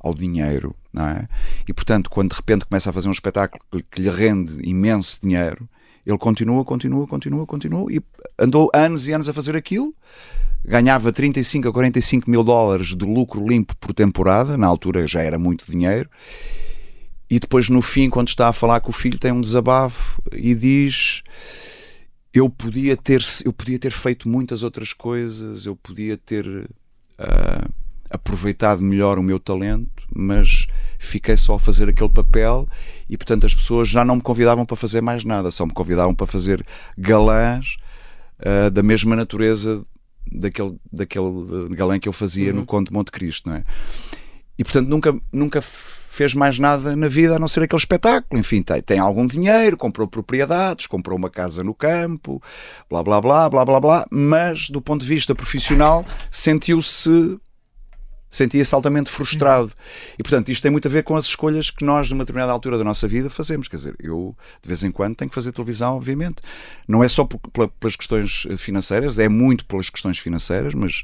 [0.00, 1.28] ao dinheiro, não é?
[1.66, 5.68] E portanto, quando de repente começa a fazer um espetáculo que lhe rende imenso dinheiro,
[6.06, 8.00] ele continua, continua, continua, continua e
[8.38, 9.92] andou anos e anos a fazer aquilo.
[10.64, 15.38] Ganhava 35 a 45 mil dólares de lucro limpo por temporada, na altura já era
[15.38, 16.10] muito dinheiro,
[17.30, 20.54] e depois no fim, quando está a falar com o filho, tem um desabafo e
[20.54, 21.22] diz:
[22.32, 27.72] eu podia ter, eu podia ter feito muitas outras coisas, eu podia ter uh,
[28.10, 30.66] aproveitado melhor o meu talento, mas
[30.98, 32.68] fiquei só a fazer aquele papel
[33.08, 36.14] e portanto as pessoas já não me convidavam para fazer mais nada, só me convidavam
[36.14, 36.64] para fazer
[36.96, 37.76] galãs
[38.40, 39.84] uh, da mesma natureza
[40.30, 42.60] daquele, daquele galã que eu fazia uhum.
[42.60, 43.64] no Conde de Monte Cristo, não é?
[44.58, 48.40] E portanto nunca, nunca fez mais nada na vida a não ser aquele espetáculo.
[48.40, 52.42] Enfim, tem, tem algum dinheiro, comprou propriedades, comprou uma casa no campo,
[52.90, 57.38] blá blá blá, blá blá blá, mas do ponto de vista profissional sentiu-se
[58.30, 59.72] sentia-se altamente frustrado.
[60.18, 62.78] E, portanto, isto tem muito a ver com as escolhas que nós, numa determinada altura
[62.78, 63.68] da nossa vida, fazemos.
[63.68, 66.42] Quer dizer, eu, de vez em quando, tenho que fazer televisão, obviamente.
[66.86, 71.02] Não é só por, pelas questões financeiras, é muito pelas questões financeiras, mas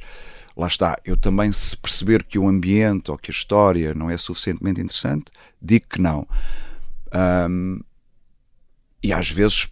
[0.56, 4.16] lá está, eu também se perceber que o ambiente ou que a história não é
[4.16, 5.26] suficientemente interessante,
[5.60, 6.26] digo que não.
[7.48, 7.80] Um,
[9.02, 9.68] e às vezes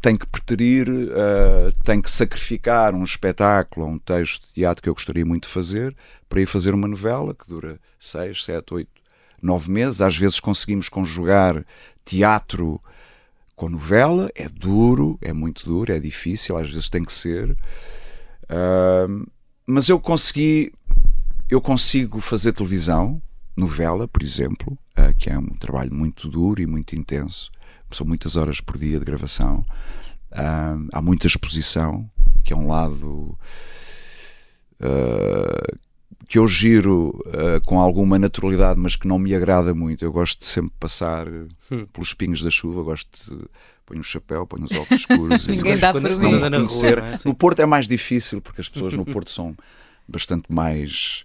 [0.00, 4.94] tem que preterir, uh, tem que sacrificar um espetáculo, um texto de teatro que eu
[4.94, 5.96] gostaria muito de fazer,
[6.28, 8.90] para ir fazer uma novela que dura 6, 7, 8,
[9.40, 10.02] 9 meses.
[10.02, 11.64] Às vezes conseguimos conjugar
[12.04, 12.80] teatro
[13.56, 17.56] com novela, é duro, é muito duro, é difícil, às vezes tem que ser
[19.66, 20.72] mas eu consegui,
[21.48, 23.22] eu consigo fazer televisão,
[23.56, 27.50] novela, por exemplo, uh, que é um trabalho muito duro e muito intenso.
[27.92, 29.64] São muitas horas por dia de gravação.
[30.30, 32.08] Uh, há muita exposição,
[32.42, 33.38] que é um lado
[34.80, 35.78] uh,
[36.28, 37.22] que eu giro
[37.66, 40.02] com alguma naturalidade, mas que não me agrada muito.
[40.02, 41.86] Eu gosto de sempre passar hum.
[41.92, 43.44] pelos pingos da chuva, gosto de
[43.84, 45.46] ponho o chapéu, ponho os óculos escuros.
[45.48, 46.98] Ninguém dá para não me reconhecer.
[46.98, 47.18] Rua, é?
[47.24, 49.54] No Porto é mais difícil, porque as pessoas no Porto são
[50.08, 51.22] bastante mais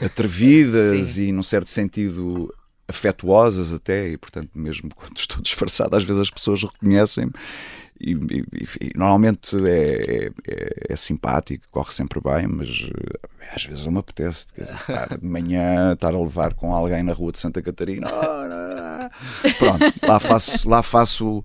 [0.00, 2.54] atrevidas e, num certo sentido,
[2.88, 7.32] afetuosas até, e portanto, mesmo quando estou disfarçado, às vezes as pessoas reconhecem-me.
[8.00, 8.44] E, e,
[8.80, 13.98] e, normalmente é, é, é, simpático, corre sempre bem, mas eh, às vezes não me
[13.98, 18.08] apetece dizer, estar de manhã estar a levar com alguém na rua de Santa Catarina.
[19.58, 21.44] Pronto, lá faço, lá faço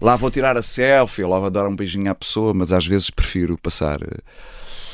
[0.00, 3.08] lá vou tirar a selfie, lá vou dar um beijinho à pessoa, mas às vezes
[3.08, 4.18] prefiro passar eh,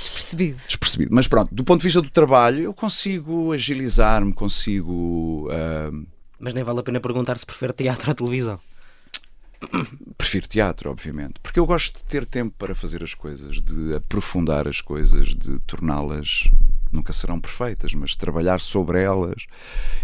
[0.01, 0.61] despercebido.
[0.67, 1.15] despercebido.
[1.15, 5.49] Mas pronto, do ponto de vista do trabalho, eu consigo agilizar-me, consigo.
[5.49, 6.07] Uh...
[6.39, 8.61] Mas nem vale a pena perguntar se prefere teatro ou televisão.
[10.17, 14.67] Prefiro teatro, obviamente, porque eu gosto de ter tempo para fazer as coisas, de aprofundar
[14.67, 16.49] as coisas, de torná-las.
[16.91, 19.47] Nunca serão perfeitas, mas trabalhar sobre elas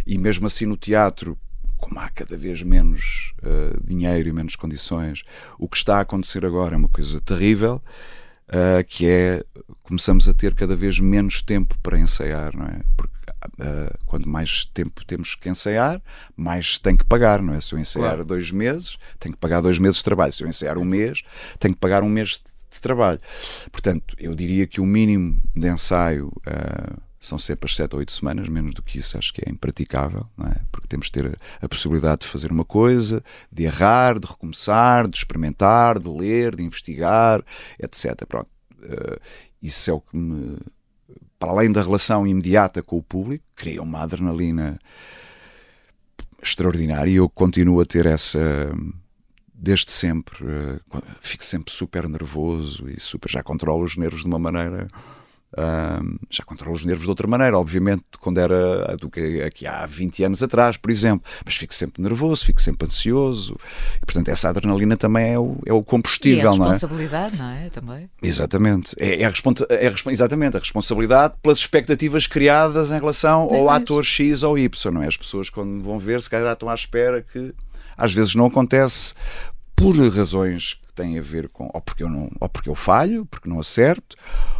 [0.06, 1.36] e mesmo assim no teatro
[1.76, 5.24] como há cada vez menos uh, dinheiro e menos condições,
[5.58, 7.82] o que está a acontecer agora é uma coisa terrível,
[8.48, 9.44] uh, que é
[9.82, 12.80] começamos a ter cada vez menos tempo para ensaiar, não é?
[12.96, 13.14] Porque
[13.60, 16.02] uh, quando mais tempo temos que ensaiar,
[16.36, 17.60] mais tem que pagar, não é?
[17.60, 18.24] Se eu ensaiar claro.
[18.24, 20.32] dois meses, tenho que pagar dois meses de trabalho.
[20.32, 21.22] Se eu ensaiar um mês,
[21.58, 23.20] tenho que pagar um mês de, de trabalho.
[23.70, 28.12] Portanto, eu diria que o mínimo de ensaio uh, são sempre as 7 ou 8
[28.12, 30.60] semanas, menos do que isso acho que é impraticável, é?
[30.70, 35.16] porque temos de ter a, possibilidade de fazer uma coisa, de errar, de recomeçar, de
[35.16, 37.44] experimentar, de ler, de investigar,
[37.78, 38.24] etc.
[38.26, 38.48] Pronto.
[38.78, 39.20] Uh,
[39.60, 40.58] isso é o que me.
[41.38, 44.78] Para além da relação imediata com o público, cria uma adrenalina
[46.42, 48.40] extraordinária e eu continuo a ter essa
[49.52, 50.44] desde sempre.
[50.44, 50.80] Uh,
[51.20, 54.86] fico sempre super nervoso e super já controlo os nervos de uma maneira
[55.56, 59.86] Uh, já controlo os nervos de outra maneira, obviamente, quando era do que aqui há
[59.86, 61.26] 20 anos atrás, por exemplo.
[61.44, 63.56] Mas fico sempre nervoso, fico sempre ansioso.
[63.96, 67.60] E, portanto, essa adrenalina também é o, é o combustível, e a responsabilidade, não é?
[67.60, 67.70] não é?
[67.70, 68.10] Também.
[68.22, 68.94] Exatamente.
[68.98, 69.32] É, é, a,
[69.70, 74.92] é a, exatamente a responsabilidade pelas expectativas criadas em relação ao ator X ou Y,
[74.92, 75.06] não é?
[75.06, 77.54] As pessoas, quando vão ver, se calhar estão à espera que
[77.96, 79.14] às vezes não acontece
[79.74, 83.48] por razões têm a ver com ou porque eu não, ou porque eu falho, porque
[83.48, 84.16] não acerto,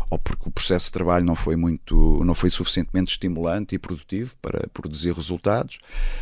[0.09, 4.35] ou porque o processo de trabalho não foi muito, não foi suficientemente estimulante e produtivo
[4.40, 5.79] para produzir resultados.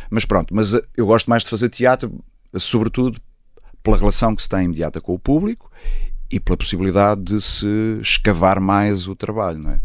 [0.09, 2.11] Mas pronto, mas eh, eu gosto mais de fazer teatro,
[2.57, 3.19] sobretudo
[3.83, 5.71] pela relação que se tem imediata com o público
[6.31, 7.67] e pela possibilidade de se
[8.01, 9.81] escavar mais o trabalho, não é?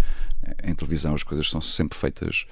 [0.63, 2.47] Em televisão as coisas são sempre feitas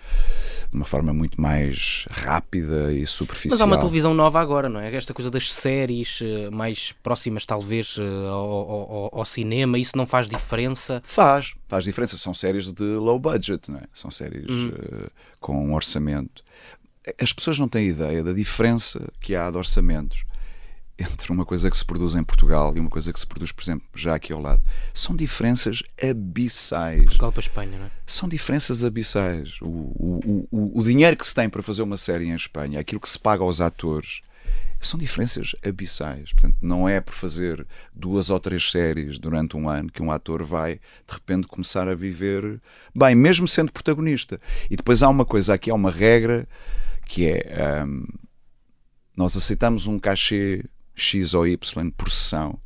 [0.70, 3.52] de uma forma muito mais rápida e superficial.
[3.52, 4.94] Mas há uma televisão nova agora, não é?
[4.94, 10.06] Esta coisa das séries eh, mais próximas, talvez, eh, ao, ao, ao, cinema, isso não
[10.06, 11.02] faz diferença?
[11.04, 12.16] Faz, faz diferença.
[12.16, 13.84] São séries de low budget, não é?
[13.92, 14.68] São séries hum.
[14.68, 16.42] uh, com um orçamento.
[17.20, 20.22] As pessoas não têm ideia da diferença que há de orçamentos
[20.98, 23.62] entre uma coisa que se produz em Portugal e uma coisa que se produz, por
[23.62, 27.04] exemplo, já aqui ao lado, são diferenças abissais.
[27.04, 27.90] Portugal para a Espanha, não é?
[28.04, 29.60] São diferenças abissais.
[29.60, 33.00] O, o, o, o dinheiro que se tem para fazer uma série em Espanha, aquilo
[33.00, 34.22] que se paga aos atores,
[34.80, 36.32] são diferenças abissais.
[36.32, 40.44] Portanto, não é por fazer duas ou três séries durante um ano que um ator
[40.44, 42.60] vai, de repente, começar a viver
[42.94, 44.40] bem, mesmo sendo protagonista.
[44.68, 46.46] E depois há uma coisa, aqui há uma regra
[47.06, 47.84] que é.
[47.84, 48.04] Um,
[49.16, 50.64] nós aceitamos um cachê
[51.00, 52.58] X ou Y por sessão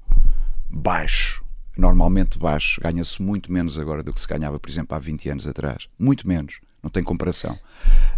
[0.69, 1.45] baixo,
[1.77, 5.47] normalmente baixo, ganha-se muito menos agora do que se ganhava, por exemplo, há 20 anos
[5.47, 5.89] atrás.
[5.99, 7.59] Muito menos, não tem comparação.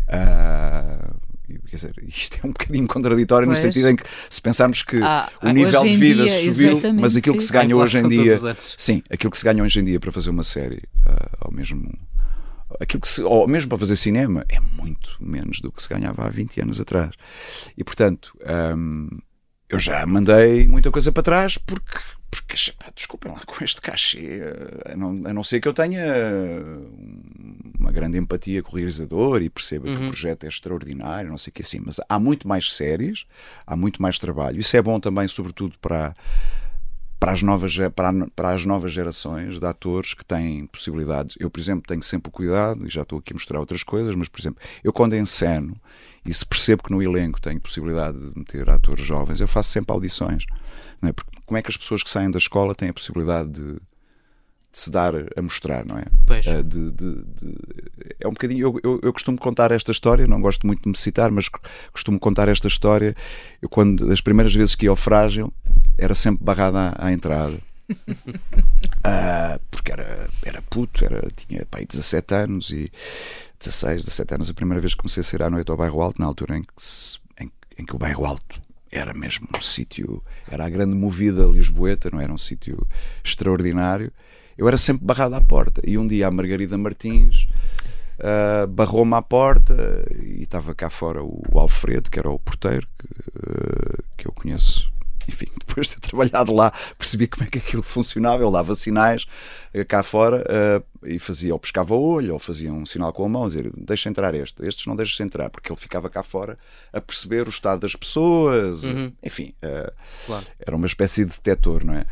[0.08, 1.14] Uh,
[1.68, 3.58] quer dizer, isto é um bocadinho contraditório pois.
[3.58, 7.16] no sentido em que se pensarmos que ah, o nível de vida dia, subiu, mas
[7.16, 7.38] aquilo sim.
[7.38, 8.40] que se ganha hoje em dia,
[8.76, 11.92] sim, aquilo que se ganha hoje em dia para fazer uma série, uh, ao mesmo
[12.80, 16.24] aquilo que se, ou mesmo para fazer cinema, é muito menos do que se ganhava
[16.24, 17.12] há 20 anos atrás.
[17.76, 18.36] E portanto,
[18.76, 19.08] um,
[19.68, 21.98] eu já mandei muita coisa para trás porque,
[22.30, 24.40] porque pá, desculpem lá, com este cachê,
[24.86, 26.02] a não, a não ser que eu tenha
[27.78, 29.94] uma grande empatia com o realizador e perceba uhum.
[29.94, 30.08] que o uhum.
[30.08, 33.24] projeto é extraordinário, não sei o que assim, mas há muito mais séries,
[33.66, 34.60] há muito mais trabalho.
[34.60, 36.14] Isso é bom também, sobretudo, para
[37.18, 41.36] para as novas, para, para as novas gerações de atores que têm possibilidades.
[41.38, 44.14] Eu, por exemplo, tenho sempre o cuidado, e já estou aqui a mostrar outras coisas,
[44.14, 45.76] mas, por exemplo, eu quando enceno
[46.24, 49.92] e se percebo que no elenco tenho possibilidade de meter atores jovens, eu faço sempre
[49.92, 50.44] audições.
[51.00, 51.12] Não é?
[51.12, 53.76] Porque como é que as pessoas que saem da escola têm a possibilidade de,
[54.74, 56.04] de se dar a mostrar, não é?
[56.26, 56.44] Pois.
[56.44, 57.56] Uh, de, de, de,
[58.18, 58.66] é um bocadinho.
[58.66, 61.48] Eu, eu, eu, costumo contar esta história, não gosto muito de me citar, mas
[61.92, 63.14] costumo contar esta história.
[63.62, 65.52] Eu, quando, das primeiras vezes que ia ao Frágil,
[65.96, 67.56] era sempre barrada à, à entrada.
[67.88, 72.90] uh, porque era, era puto, era, tinha pai 17 anos e
[73.60, 76.20] 16, 17 anos, a primeira vez que comecei a sair à noite ao bairro Alto,
[76.20, 78.60] na altura em que, se, em, em que o bairro Alto
[78.90, 82.84] era mesmo um sítio, era a grande movida lisboeta, não era um sítio
[83.24, 84.12] extraordinário.
[84.56, 85.80] Eu era sempre barrado à porta.
[85.84, 87.46] E um dia a Margarida Martins
[88.18, 89.74] uh, barrou-me à porta
[90.22, 94.92] e estava cá fora o, Alfredo, que era o porteiro, que, uh, que eu conheço
[95.28, 98.42] enfim, depois de ter trabalhado lá, percebi como é que aquilo funcionava.
[98.42, 99.26] Eu dava sinais
[99.74, 103.24] uh, cá fora uh, e fazia, ou pescava o olho, ou fazia um sinal com
[103.24, 106.56] a mão, dizer deixa entrar este, estes não deixas entrar, porque ele ficava cá fora
[106.92, 109.12] a perceber o estado das pessoas, uhum.
[109.22, 109.92] enfim, uh,
[110.26, 110.44] claro.
[110.58, 112.04] era uma espécie de detector, não é?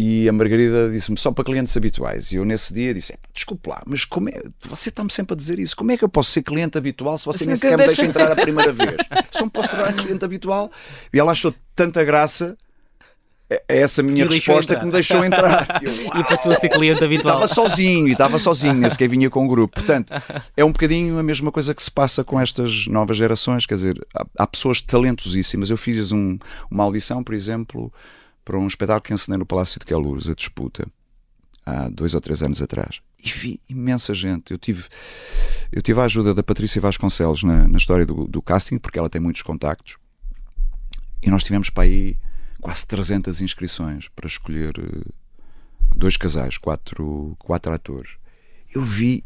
[0.00, 2.30] E a Margarida disse-me só para clientes habituais.
[2.30, 5.58] E eu nesse dia disse: desculpe lá, mas como é, você está-me sempre a dizer
[5.58, 5.74] isso.
[5.76, 8.30] Como é que eu posso ser cliente habitual se você nem sequer me deixa entrar
[8.30, 8.96] a primeira vez?
[9.32, 10.70] Só me posso tornar cliente habitual.
[11.12, 12.56] E ela achou tanta graça
[13.50, 15.66] é, é essa minha que resposta que me deixou entrar.
[15.82, 17.42] Eu, e passou a ser cliente habitual.
[17.42, 19.74] Estava sozinho, e estava sozinho, nem sequer vinha com o grupo.
[19.80, 20.12] Portanto,
[20.56, 23.64] é um bocadinho a mesma coisa que se passa com estas novas gerações.
[23.64, 25.70] Quer dizer, há, há pessoas talentosíssimas.
[25.70, 26.38] Eu fiz um,
[26.70, 27.92] uma audição, por exemplo,
[28.48, 30.88] para um espetáculo que ensinei no Palácio de Queluz, a disputa,
[31.66, 33.02] há dois ou três anos atrás.
[33.22, 34.52] E vi imensa gente.
[34.52, 34.84] Eu tive,
[35.70, 39.10] eu tive a ajuda da Patrícia Vasconcelos na, na história do, do casting, porque ela
[39.10, 39.98] tem muitos contactos.
[41.22, 42.16] E nós tivemos para aí
[42.58, 45.10] quase 300 inscrições para escolher eh,
[45.94, 48.12] dois casais, quatro, quatro atores.
[48.74, 49.22] Eu vi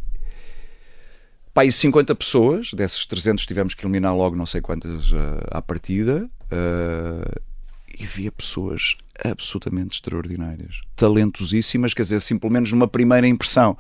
[1.55, 5.17] para aí 50 pessoas, dessas 300 tivemos que eliminar logo não sei quantas uh,
[5.53, 6.29] à partida.
[6.51, 7.52] Uh,
[7.99, 13.77] e via pessoas absolutamente extraordinárias, talentosíssimas, quer dizer, assim, pelo menos numa primeira impressão.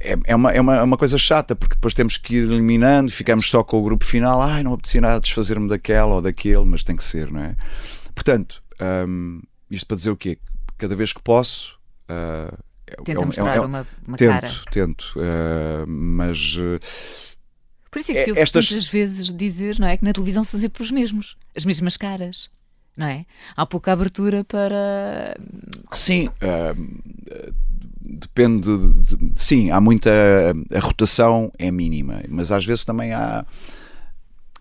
[0.00, 3.10] É, é, uma, é uma, é uma coisa chata, porque depois temos que ir eliminando,
[3.10, 4.40] ficamos só com o grupo final.
[4.40, 7.56] Ai, não apetecia nada desfazer-me daquela ou daquele, mas tem que ser, não é?
[8.14, 8.62] Portanto,
[9.06, 10.38] um, isto para dizer o quê?
[10.78, 11.78] Cada vez que posso.
[12.08, 12.56] Uh,
[13.04, 14.52] Tenta é, mostrar é, uma, uma tento, cara.
[14.70, 16.56] Tento, uh, mas.
[16.56, 16.78] Uh,
[17.94, 18.68] por isso é que se eu estas...
[18.68, 19.96] muitas vezes dizer, não é?
[19.96, 22.50] Que na televisão se vê pelos mesmos, as mesmas caras
[22.96, 23.24] não é?
[23.56, 25.36] Há pouca abertura para.
[25.92, 27.54] Sim, uh,
[28.00, 28.62] depende.
[28.62, 30.10] De, de, sim, há muita.
[30.74, 33.44] A rotação é mínima, mas às vezes também há,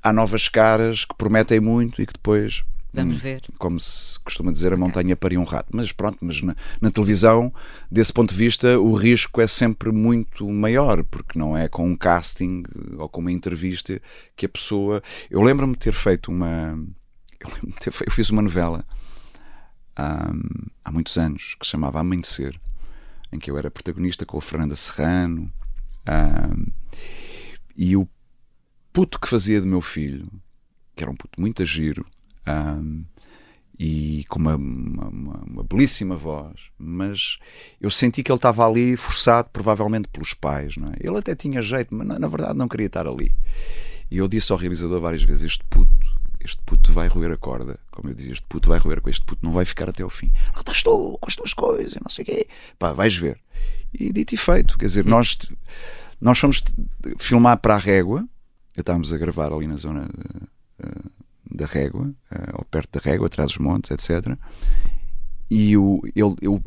[0.02, 2.64] há novas caras que prometem muito e que depois
[2.94, 3.42] Vamos ver.
[3.58, 5.70] Como se costuma dizer, a montanha paria um rato.
[5.74, 7.52] Mas pronto, mas na, na, televisão,
[7.90, 11.96] desse ponto de vista, o risco é sempre muito maior, porque não é com um
[11.96, 12.64] casting
[12.98, 14.00] ou com uma entrevista
[14.36, 15.02] que a pessoa.
[15.30, 16.78] Eu lembro-me de ter feito uma.
[17.44, 18.86] Eu, ter feito, eu fiz uma novela
[19.98, 20.32] há,
[20.86, 22.58] há muitos anos que se chamava Amanhecer,
[23.34, 25.52] em que eu era protagonista com a Fernanda Serrano.
[26.08, 26.72] Um,
[27.76, 28.08] e o
[28.94, 30.26] puto que fazia de meu filho,
[30.96, 32.06] que era um puto muito a giro,
[32.48, 33.06] um,
[33.80, 37.38] e com uma, uma, uma, belíssima voz, mas
[37.82, 40.78] eu senti que ele estava ali forçado, provavelmente pelos pais.
[40.78, 40.96] Não é?
[41.00, 43.34] Ele até tinha jeito, mas na, verdade não queria estar ali.
[44.12, 45.92] E eu disse ao realizador várias vezes: Este puto,
[46.40, 47.80] este puto vai roer a corda.
[47.92, 50.10] Como eu dizia, este puto vai roer com este puto, não vai ficar até ao
[50.10, 50.32] fim.
[50.54, 52.48] Não estás tu com as tuas coisas, não sei o quê.
[52.78, 53.40] Pá, vais ver.
[53.94, 55.38] E dito e feito, quer dizer, nós,
[56.22, 56.64] nós fomos
[57.18, 58.28] filmar para a régua.
[58.78, 60.08] Estávamos a gravar ali na zona.
[60.80, 61.23] Uh,
[61.54, 64.38] da régua, uh, ou perto da régua, atrás dos montes, etc.
[65.50, 66.62] E o, ele, eu,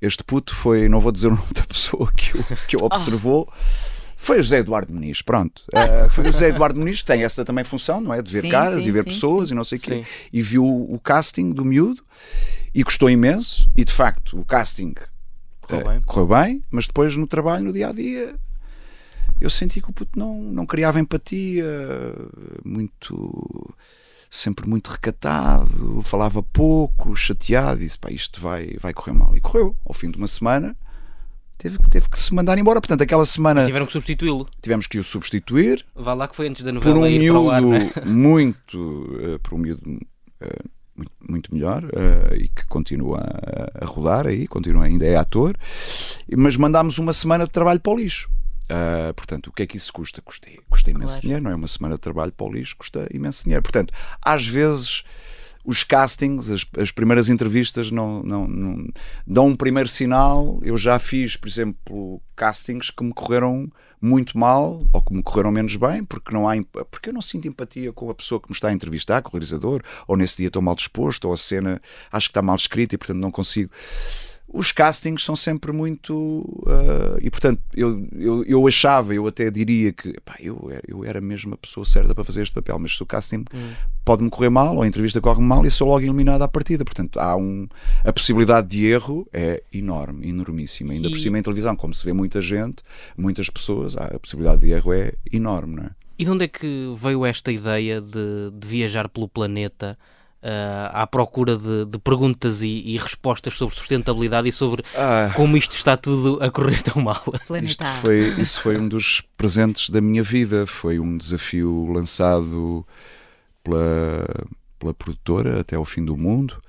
[0.00, 3.50] este puto foi, não vou dizer o nome da pessoa que o, que o observou.
[4.16, 5.64] Foi o José Eduardo Muniz, pronto.
[5.68, 8.22] Uh, foi o José Eduardo Muniz, que tem essa também função, não é?
[8.22, 10.04] De ver sim, caras sim, e ver sim, pessoas e não sei o quê.
[10.32, 12.02] E viu o casting do miúdo
[12.74, 13.68] e gostou imenso.
[13.76, 14.94] E de facto, o casting
[15.60, 16.02] correu, uh, bem.
[16.06, 18.34] correu bem, mas depois no trabalho, no dia a dia,
[19.40, 21.64] eu senti que o puto não, não criava empatia,
[22.64, 23.74] muito
[24.34, 29.36] sempre muito recatado, falava pouco, chateado, disse, pá, isto vai, vai correr mal.
[29.36, 29.76] E correu.
[29.84, 30.76] Ao fim de uma semana,
[31.56, 32.80] teve, teve que se mandar embora.
[32.80, 33.62] Portanto, aquela semana.
[33.62, 34.48] E tiveram que substituí-lo.
[34.60, 35.86] Tivemos que o substituir.
[35.94, 36.94] Vá lá que foi antes da novela.
[36.98, 38.04] Por um miúdo ar, é?
[38.04, 38.78] muito.
[38.78, 39.82] Uh, por um miúdo.
[39.88, 45.16] Uh, muito, muito melhor uh, e que continua a, a rodar aí, continua ainda é
[45.16, 45.56] ator,
[46.36, 48.30] mas mandámos uma semana de trabalho para o lixo.
[48.64, 50.22] Uh, portanto, o que é que isso custa?
[50.22, 51.22] Custa, custa imenso claro.
[51.22, 51.54] dinheiro, não é?
[51.54, 53.62] Uma semana de trabalho para o lixo custa imenso dinheiro.
[53.62, 53.92] Portanto,
[54.22, 55.04] às vezes
[55.64, 58.88] os castings, as, as primeiras entrevistas não, não, não,
[59.26, 60.60] dão um primeiro sinal.
[60.62, 65.50] Eu já fiz, por exemplo, castings que me correram muito mal ou que me correram
[65.50, 66.54] menos bem, porque não há
[66.90, 69.32] porque eu não sinto empatia com a pessoa que me está a entrevistar, com o
[69.32, 71.80] realizador, ou nesse dia estou mal disposto, ou a cena
[72.12, 73.70] acho que está mal escrita e portanto não consigo
[74.54, 76.14] os castings são sempre muito.
[76.14, 81.20] Uh, e portanto, eu, eu, eu achava, eu até diria que pá, eu, eu era
[81.20, 83.72] mesmo a pessoa certa para fazer este papel, mas se o casting hum.
[84.04, 86.84] pode-me correr mal, ou a entrevista corre mal, e sou logo eliminado à partida.
[86.84, 87.66] Portanto, há um.
[88.04, 90.92] A possibilidade de erro é enorme, enormíssima.
[90.92, 91.10] Ainda e...
[91.10, 92.84] por cima em televisão, como se vê muita gente,
[93.18, 95.90] muitas pessoas, a possibilidade de erro é enorme, não é?
[96.16, 99.98] E de onde é que veio esta ideia de, de viajar pelo planeta?
[100.44, 105.56] Uh, à procura de, de perguntas e, e, respostas sobre sustentabilidade e sobre ah, como
[105.56, 107.22] isto está tudo a correr tão mal.
[107.64, 110.66] Isto foi, isso foi um dos presentes da minha vida.
[110.66, 112.86] Foi um desafio lançado
[113.62, 114.26] pela,
[114.78, 116.60] pela produtora Até ao Fim do Mundo,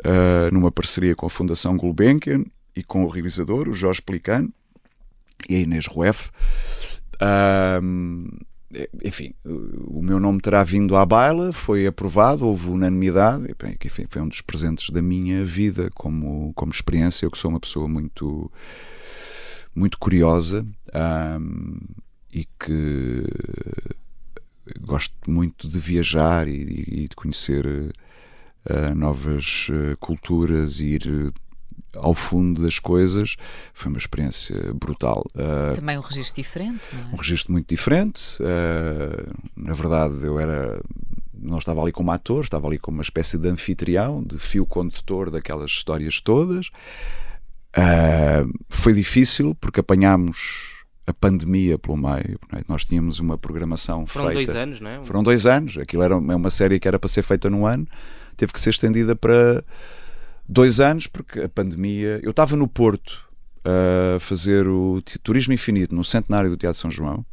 [0.00, 2.44] uh, numa parceria com a Fundação Gulbenkian
[2.74, 4.52] e com o realizador, o Jorge Pelicano,
[5.48, 6.30] e a Inês Rueff.
[7.16, 8.46] Uh,
[9.04, 13.46] enfim, o meu nome terá vindo à baila, foi aprovado, houve unanimidade,
[13.84, 17.24] enfim, foi um dos presentes da minha vida como, como experiência.
[17.24, 18.50] Eu que sou uma pessoa muito,
[19.74, 20.66] muito curiosa
[22.32, 23.24] e que
[24.80, 29.68] gosto muito de viajar e, e de conhecer uh, novas
[30.00, 31.32] culturas e ir
[31.98, 33.36] ao fundo das coisas,
[33.72, 35.24] foi uma experiência brutal.
[35.34, 37.14] Uh, Também um registro diferente, não é?
[37.14, 38.38] Um registro muito diferente.
[38.40, 40.80] Uh, na verdade, eu era.
[41.38, 45.30] Não estava ali como ator, estava ali como uma espécie de anfitrião, de fio condutor
[45.30, 46.68] daquelas histórias todas.
[47.76, 50.76] Uh, foi difícil porque apanhámos
[51.06, 52.38] a pandemia pelo meio.
[52.52, 52.62] É?
[52.66, 54.52] Nós tínhamos uma programação Foram feita.
[54.52, 55.04] Foram dois anos, não é?
[55.04, 55.78] Foram dois anos.
[55.78, 57.86] Aquilo era uma série que era para ser feita num ano,
[58.36, 59.62] teve que ser estendida para
[60.48, 62.20] dois anos, porque a pandemia.
[62.22, 63.24] Eu estava no Porto
[63.64, 67.24] a fazer o Turismo Infinito no centenário do Teatro São João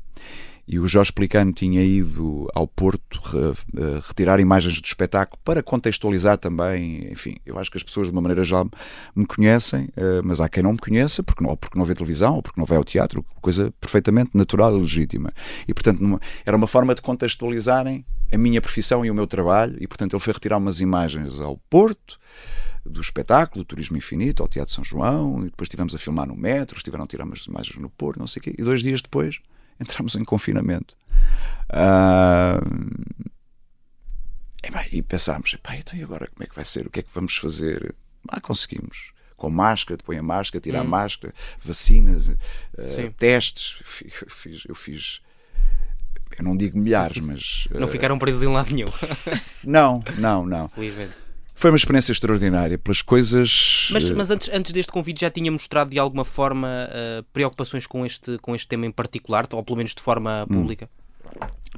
[0.68, 6.38] e o Jorge Pelicano tinha ido ao Porto re, retirar imagens do espetáculo para contextualizar
[6.38, 7.12] também.
[7.12, 8.64] Enfim, eu acho que as pessoas de uma maneira já
[9.14, 11.94] me conhecem, eh, mas há quem não me conheça, porque não, ou porque não vê
[11.94, 15.34] televisão, ou porque não vai ao teatro, coisa perfeitamente natural e legítima.
[15.68, 19.88] E portanto, era uma forma de contextualizarem a minha profissão e o meu trabalho, e
[19.88, 22.18] portanto, ele foi retirar umas imagens ao Porto
[22.86, 26.78] do espetáculo, Turismo Infinito, ao Teatro São João, e depois estivemos a filmar no metro,
[26.78, 29.40] estiveram a tirar umas imagens no Porto, não sei o quê, e dois dias depois
[29.80, 30.96] entramos em confinamento.
[31.70, 32.60] Uh,
[34.92, 36.88] e, e pensámos, então e agora como é que vai ser?
[36.88, 37.96] O que é que vamos fazer?
[38.30, 39.12] Ah, conseguimos.
[39.36, 40.82] Com máscara, põe a máscara, tira hum.
[40.82, 42.38] a máscara, vacinas, uh,
[43.18, 43.80] testes.
[44.22, 45.22] Eu fiz, eu fiz
[46.38, 47.68] eu não digo milhares, mas.
[47.72, 48.88] Não uh, ficaram presos em lado nenhum.
[49.64, 50.68] não, não, não.
[50.70, 51.23] Felizmente.
[51.64, 53.88] Foi uma experiência extraordinária pelas coisas.
[53.94, 58.06] Mas, mas antes, antes deste convite já tinha mostrado de alguma forma uh, preocupações com
[58.06, 60.56] este, com este tema em particular, ou pelo menos de forma hum.
[60.56, 60.90] pública?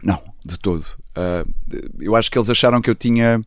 [0.02, 0.84] Não, de todo.
[1.16, 3.40] Uh, eu acho que eles acharam que eu tinha.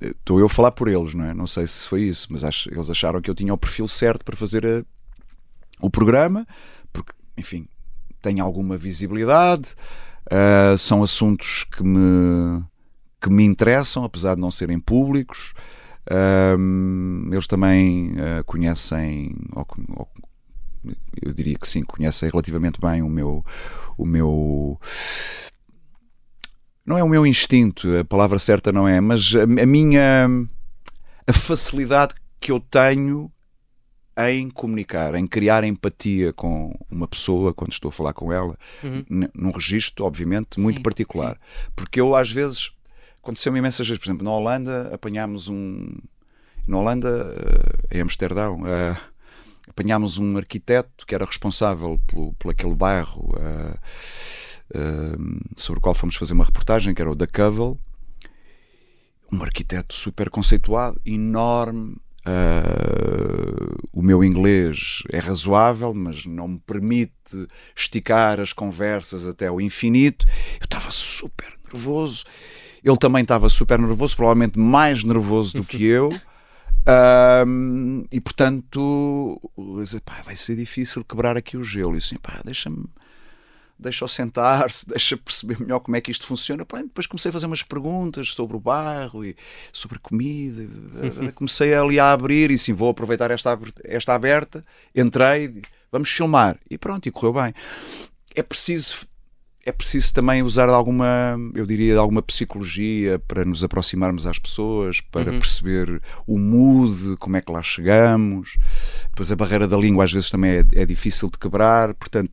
[0.00, 1.34] Estou eu a falar por eles, não é?
[1.34, 4.24] Não sei se foi isso, mas acho, eles acharam que eu tinha o perfil certo
[4.24, 4.84] para fazer a,
[5.80, 6.46] o programa,
[6.92, 7.66] porque, enfim,
[8.22, 9.74] tem alguma visibilidade,
[10.30, 12.62] uh, são assuntos que me,
[13.20, 15.52] que me interessam, apesar de não serem públicos.
[16.06, 20.08] Uh, eles também uh, conhecem, ou, ou,
[21.20, 23.44] eu diria que sim, conhecem relativamente bem o meu,
[23.98, 24.80] o meu
[26.86, 30.26] não é o meu instinto, a palavra certa não é, mas a, a minha
[31.26, 33.30] a facilidade que eu tenho
[34.26, 39.28] em comunicar, em criar empatia com uma pessoa quando estou a falar com ela, uhum.
[39.34, 41.34] num registro, obviamente, muito sim, particular.
[41.34, 41.70] Sim.
[41.76, 42.72] Porque eu, às vezes,
[43.22, 45.88] aconteceu-me imensas vezes, por exemplo, na Holanda apanhámos um.
[46.66, 47.34] Na Holanda,
[47.90, 48.96] eh, em Amsterdão, uh,
[49.66, 53.78] apanhámos um arquiteto que era responsável pelo, por aquele bairro uh,
[55.56, 57.78] sobre o qual fomos fazer uma reportagem, que era o da Covel.
[59.32, 61.96] Um arquiteto super conceituado, enorme,
[62.28, 69.58] Uh, o meu inglês é razoável, mas não me permite esticar as conversas até ao
[69.60, 70.26] infinito.
[70.60, 72.24] Eu estava super nervoso.
[72.82, 76.12] Ele também estava super nervoso, provavelmente mais nervoso do que eu.
[76.88, 79.38] Uh, e portanto,
[79.78, 81.94] disse, vai ser difícil quebrar aqui o gelo.
[81.94, 82.86] E assim, pá, deixa-me
[83.78, 86.64] deixa-o sentar-se, deixa perceber melhor como é que isto funciona.
[86.64, 89.36] Pá, depois comecei a fazer umas perguntas sobre o bairro e
[89.72, 90.66] sobre a comida.
[91.34, 94.64] Comecei ali a abrir e sim, vou aproveitar esta, esta aberta.
[94.94, 95.60] Entrei,
[95.92, 96.58] vamos filmar.
[96.68, 97.54] E pronto, e correu bem.
[98.34, 99.06] É preciso
[99.68, 105.00] é preciso também usar alguma, eu diria, de alguma psicologia para nos aproximarmos às pessoas,
[105.00, 105.38] para uhum.
[105.38, 108.56] perceber o mood, como é que lá chegamos.
[109.10, 112.32] Depois a barreira da língua às vezes também é, é difícil de quebrar, portanto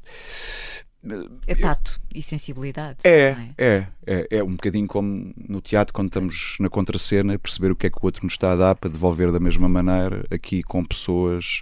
[1.48, 3.00] é tato eu, e sensibilidade.
[3.04, 4.44] É, é, é, é, é.
[4.44, 8.06] um bocadinho como no teatro, quando estamos na contracena, perceber o que é que o
[8.06, 11.62] outro nos está a dar para devolver da mesma maneira, aqui com pessoas,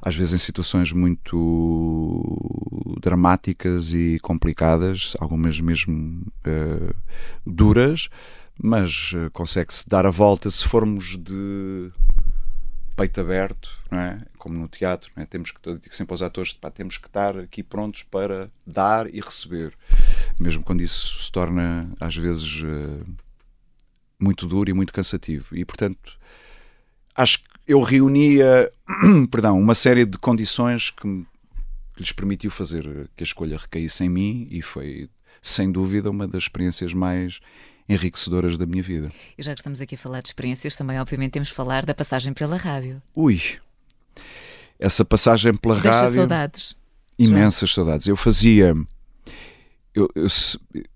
[0.00, 6.94] às vezes em situações muito dramáticas e complicadas, algumas mesmo uh,
[7.46, 8.08] duras,
[8.60, 11.90] mas uh, consegue-se dar a volta se formos de
[12.98, 14.18] peito aberto, não é?
[14.36, 15.24] como no teatro, é?
[15.24, 19.12] temos que, eu digo sempre aos atores, pá, temos que estar aqui prontos para dar
[19.14, 19.72] e receber,
[20.40, 23.06] mesmo quando isso se torna às vezes uh,
[24.18, 25.56] muito duro e muito cansativo.
[25.56, 26.18] E portanto,
[27.14, 28.72] acho que eu reunia,
[29.30, 34.08] perdão, uma série de condições que, que lhes permitiu fazer que a escolha recaísse em
[34.08, 35.08] mim e foi
[35.40, 37.38] sem dúvida uma das experiências mais
[37.88, 39.10] enriquecedoras da minha vida.
[39.36, 41.94] E já que estamos aqui a falar de experiências, também obviamente temos de falar da
[41.94, 43.00] passagem pela rádio.
[43.14, 43.40] Ui,
[44.78, 46.14] essa passagem pela Deixa rádio.
[46.14, 46.76] saudades.
[47.18, 47.76] Imensas já.
[47.76, 48.06] saudades.
[48.06, 48.74] Eu fazia.
[49.94, 50.26] Eu, eu,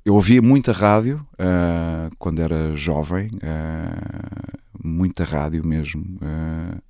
[0.05, 6.81] eu ouvia muita rádio uh, quando era jovem, uh, muita rádio mesmo, uh,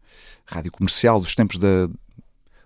[0.45, 1.89] rádio comercial, dos tempos da,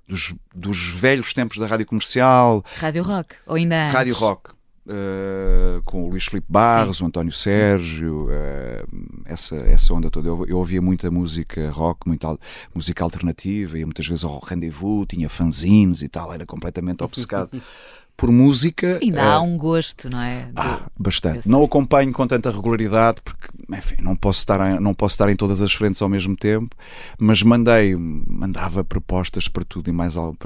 [0.08, 2.64] dos, dos velhos tempos da rádio comercial.
[2.78, 3.94] Rádio rock, ou ainda antes?
[3.94, 4.55] Rádio rock.
[4.86, 7.04] Uh, com o Luís Filipe Barros, Sim.
[7.04, 10.28] o António Sérgio, uh, essa, essa onda toda.
[10.28, 12.38] Eu, eu, ouvia muita música rock, muita
[12.72, 17.60] música alternativa, e muitas vezes ao rendezvous, tinha fanzines e tal, era completamente obcecado.
[18.16, 18.98] por música.
[19.02, 20.50] Ainda há um gosto, não é?
[20.56, 21.48] Ah, bastante.
[21.48, 25.60] Não acompanho com tanta regularidade porque, enfim, não posso, estar, não posso estar em todas
[25.60, 26.74] as frentes ao mesmo tempo,
[27.20, 30.36] mas mandei, mandava propostas para tudo e mais algo.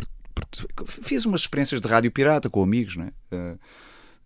[0.86, 3.08] Fiz umas experiências de rádio pirata com amigos, não é?
[3.32, 3.58] Uh,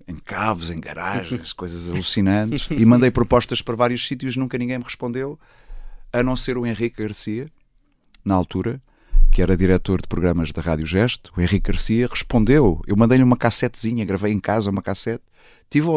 [0.06, 4.84] em caves, em garagens, coisas alucinantes, e mandei propostas para vários sítios, nunca ninguém me
[4.84, 5.38] respondeu,
[6.12, 7.50] a não ser o Henrique Garcia,
[8.24, 8.80] na altura,
[9.30, 11.32] que era diretor de programas da Rádio Gesto.
[11.36, 12.80] O Henrique Garcia respondeu.
[12.86, 15.24] Eu mandei-lhe uma cassetezinha, gravei em casa uma cassete.
[15.68, 15.88] Tive,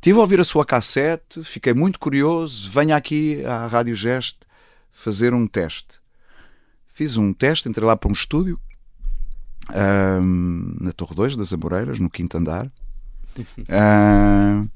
[0.00, 2.68] tive a ouvir a sua cassete, fiquei muito curioso.
[2.68, 4.46] Venha aqui à Rádio Gesto
[4.90, 5.98] fazer um teste.
[6.92, 8.58] Fiz um teste, entrei lá para um estúdio,
[9.70, 12.70] na Torre 2 das Amoreiras, no quinto andar.
[13.42, 14.68] Uh,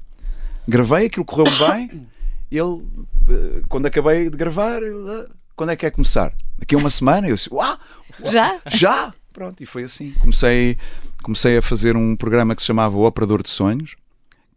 [0.67, 2.07] gravei, aquilo correu bem.
[2.51, 2.83] Ele,
[3.29, 6.33] eh, quando acabei de gravar, ele, ah, quando é que é começar?
[6.59, 7.27] Daqui a uma semana?
[7.27, 8.59] Eu disse, uau, uau, já?
[8.67, 9.13] Já?
[9.31, 10.11] Pronto, e foi assim.
[10.19, 10.77] Comecei,
[11.23, 13.95] comecei a fazer um programa que se chamava O Operador de Sonhos,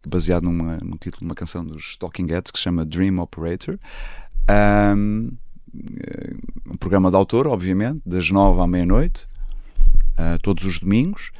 [0.05, 3.77] baseado numa, num título de uma canção dos Talking Heads que se chama Dream Operator.
[4.49, 5.31] Um,
[5.73, 6.33] eh,
[6.69, 9.25] um programa de autor, obviamente, das nove à meia-noite,
[10.19, 11.31] uh, todos os domingos.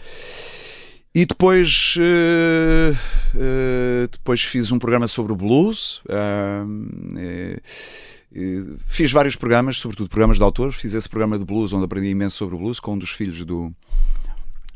[1.15, 2.93] E depois, uh,
[3.37, 6.01] uh, depois fiz um programa sobre o blues.
[6.09, 7.57] Uh,
[8.85, 10.75] fiz vários programas, sobretudo programas de autores.
[10.75, 13.41] Fiz esse programa de blues, onde aprendi imenso sobre o blues, com um dos filhos
[13.45, 13.73] do,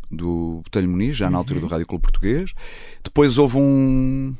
[0.09, 1.71] do Botelho Muniz, já na altura do uhum.
[1.71, 2.53] Rádio Clube Português.
[3.03, 4.33] Depois houve um.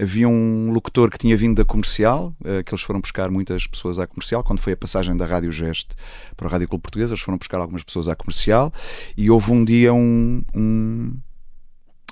[0.00, 2.34] Havia um locutor que tinha vindo da comercial,
[2.64, 4.42] que eles foram buscar muitas pessoas à comercial.
[4.42, 5.94] Quando foi a passagem da Rádio Geste
[6.36, 8.72] para o Rádio Clube Português, eles foram buscar algumas pessoas à comercial.
[9.16, 11.16] E houve um dia um, um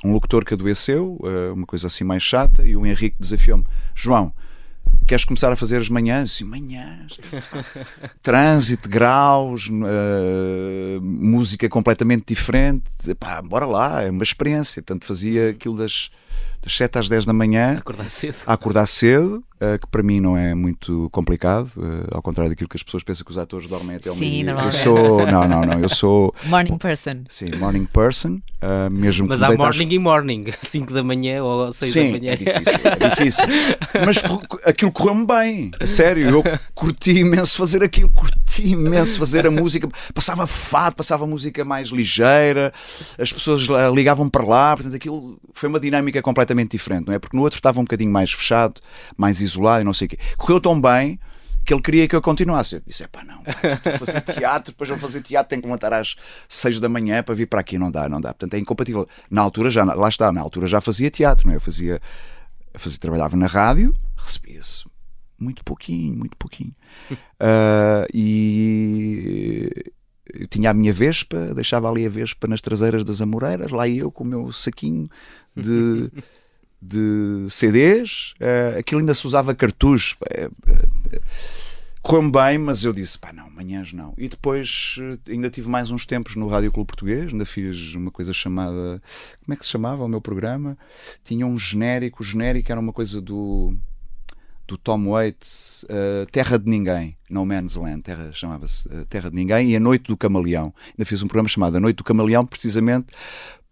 [0.04, 1.18] um locutor que adoeceu,
[1.54, 3.64] uma coisa assim mais chata, e o Henrique desafiou-me:
[3.94, 4.32] João,
[5.06, 6.32] queres começar a fazer as manhãs?
[6.32, 7.18] Sim, manhãs.
[8.22, 12.84] Trânsito, graus, uh, música completamente diferente.
[13.18, 14.82] Pá, bora lá, é uma experiência.
[14.82, 16.10] Portanto, fazia aquilo das
[16.62, 17.78] das 7 às 10 da manhã.
[17.78, 18.36] Acordar cedo.
[18.46, 22.68] A acordar cedo, uh, que para mim não é muito complicado, uh, ao contrário daquilo
[22.68, 24.58] que as pessoas pensam que os atores dormem até o Sim, meio.
[24.58, 25.26] Eu sou.
[25.26, 25.80] Não, não, não.
[25.80, 26.34] Eu sou.
[26.46, 27.24] Morning person.
[27.28, 28.40] Sim, morning person.
[28.62, 32.32] Uh, mesmo Mas há morning e morning, 5 da manhã ou 6 Sim, da manhã.
[32.32, 33.44] É difícil, é difícil.
[34.04, 34.22] Mas
[34.66, 36.28] aquilo correu-me bem, a sério.
[36.28, 36.42] Eu
[36.74, 39.88] curti imenso fazer aquilo, curti imenso fazer a música.
[40.12, 42.72] Passava fado, passava música mais ligeira,
[43.18, 47.18] as pessoas ligavam para lá, portanto aquilo foi uma dinâmica completamente diferente, não é?
[47.18, 48.80] Porque no outro estava um bocadinho mais fechado,
[49.16, 50.18] mais isolado e não sei o quê.
[50.36, 51.18] Correu tão bem
[51.64, 52.76] que ele queria que eu continuasse.
[52.76, 55.92] Eu disse: é pá, não, vou fazer teatro, depois vou fazer teatro, tenho que levantar
[55.92, 56.16] às
[56.48, 58.30] 6 da manhã para vir para aqui, não dá, não dá.
[58.30, 59.06] Portanto, é incompatível.
[59.30, 61.56] Na altura já, lá está, na altura já fazia teatro, não é?
[61.56, 62.00] Eu fazia,
[62.74, 64.84] fazia trabalhava na rádio, recebia-se
[65.38, 66.74] muito pouquinho, muito pouquinho.
[67.10, 69.92] Uh, e
[70.34, 74.10] eu tinha a minha Vespa, deixava ali a Vespa nas traseiras das Amoreiras, lá eu
[74.10, 75.08] com o meu saquinho
[75.56, 76.10] de,
[76.80, 80.16] de CDs, uh, aquilo ainda se usava cartuchos.
[80.22, 81.20] Uh, uh,
[82.02, 84.14] Correu-me bem, mas eu disse, pá, não, manhãs não.
[84.16, 84.96] E depois
[85.28, 89.02] ainda tive mais uns tempos no Rádio Clube Português, ainda fiz uma coisa chamada.
[89.44, 90.78] Como é que se chamava o meu programa?
[91.22, 93.76] Tinha um genérico, o genérico era uma coisa do
[94.70, 99.34] do Tom Waits, uh, Terra de Ninguém, No Man's Land, terra, chamava-se uh, Terra de
[99.34, 100.72] Ninguém, e A Noite do Camaleão.
[100.90, 103.06] Ainda fiz um programa chamado A Noite do Camaleão, precisamente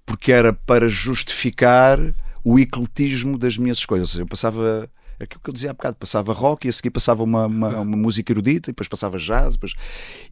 [0.05, 1.99] porque era para justificar
[2.43, 4.17] o ecletismo das minhas escolhas.
[4.17, 4.91] Eu passava
[5.21, 7.97] aquilo que eu dizia há bocado, passava rock e a seguir passava uma, uma, uma
[7.97, 9.75] música erudita, e depois passava jazz, depois,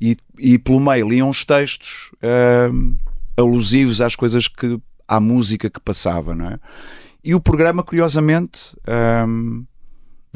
[0.01, 2.97] e, e pelo meio liam uns textos uh,
[3.37, 6.59] alusivos às coisas que à música que passava, não é?
[7.23, 8.77] E o programa, curiosamente,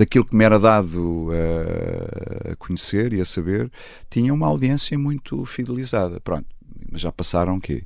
[0.01, 3.71] daquilo que me era dado a, a conhecer e a saber,
[4.09, 6.19] tinha uma audiência muito fidelizada.
[6.21, 6.47] Pronto,
[6.91, 7.85] mas já passaram o quê?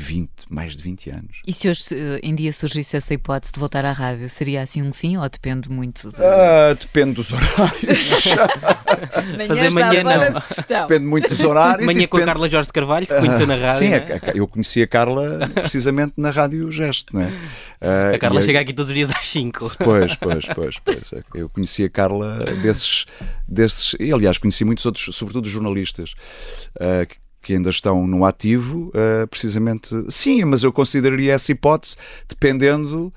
[0.00, 1.42] 20, mais de 20 anos.
[1.46, 1.82] E se hoje
[2.22, 5.68] em dia surgisse essa hipótese de voltar à rádio, seria assim um sim ou depende
[5.68, 6.10] muito?
[6.10, 6.16] De...
[6.16, 8.24] Uh, depende dos horários.
[9.46, 10.42] Fazer manhã não.
[10.80, 11.86] Depende muito dos horários.
[11.86, 12.22] Manhã com depende...
[12.22, 13.78] a Carla Jorge de Carvalho, que conheceu na rádio.
[13.78, 14.20] Sim, é?
[14.34, 17.26] eu conheci a Carla precisamente na Rádio Gesto, não é?
[17.26, 19.58] Uh, a Carla chega aqui todos os dias às 5.
[19.84, 21.22] Pois, pois, pois, pois.
[21.34, 23.04] Eu conheci a Carla desses,
[23.46, 23.94] desses.
[24.00, 26.14] E aliás, conheci muitos outros, sobretudo jornalistas,
[26.76, 27.16] uh, que
[27.48, 29.88] ainda estão no ativo, uh, precisamente.
[30.08, 31.96] Sim, mas eu consideraria essa hipótese
[32.28, 33.12] dependendo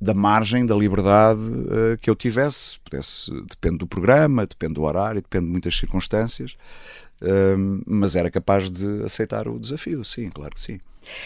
[0.00, 2.78] da margem, da liberdade uh, que eu tivesse.
[2.80, 6.56] Pudesse, depende do programa, depende do horário, depende de muitas circunstâncias.
[7.22, 10.78] Uh, mas era capaz de aceitar o desafio, sim, claro que sim.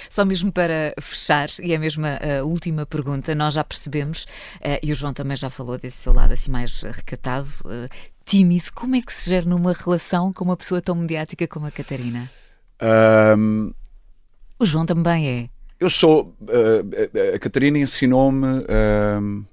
[0.09, 4.25] Só mesmo para fechar, e é mesmo a última pergunta, nós já percebemos,
[4.57, 7.49] uh, e o João também já falou desse seu lado assim mais recatado,
[8.29, 11.71] tímido, como é que se gera numa relação com uma pessoa tão mediática como a
[11.71, 12.31] Catarina?
[13.37, 13.73] Um...
[14.59, 15.51] O João também é.
[15.81, 16.37] Eu sou.
[16.43, 19.47] Uh, a Catarina ensinou-me uh,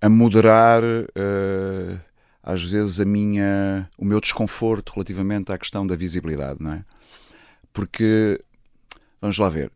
[0.00, 2.00] a moderar, uh,
[2.42, 6.84] às vezes, a minha, o meu desconforto relativamente à questão da visibilidade, não é?
[7.72, 8.40] Porque,
[9.20, 9.72] vamos lá ver,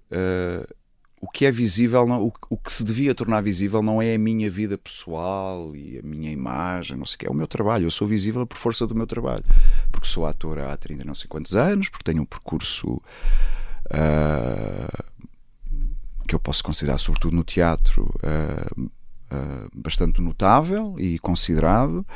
[1.26, 4.18] o que é visível, não, o, o, que se devia tornar visível não é a
[4.18, 7.84] minha vida pessoal e a minha imagem, não sei o que, é o meu trabalho.
[7.86, 9.44] Eu sou visível por força do meu trabalho,
[9.90, 13.02] porque sou ator há 30 não sei quantos anos, porque tenho um percurso
[13.90, 15.04] uh,
[16.28, 22.06] que eu posso considerar, sobretudo no teatro, uh, uh, bastante notável e considerado,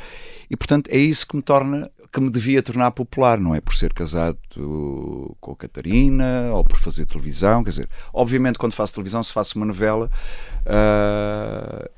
[0.49, 3.73] e portanto é isso que me torna que me devia tornar popular, não é por
[3.73, 4.37] ser casado
[5.39, 9.57] com a Catarina ou por fazer televisão, quer dizer, obviamente quando faço televisão, se faço
[9.57, 10.09] uma novela,
[10.65, 11.89] uh,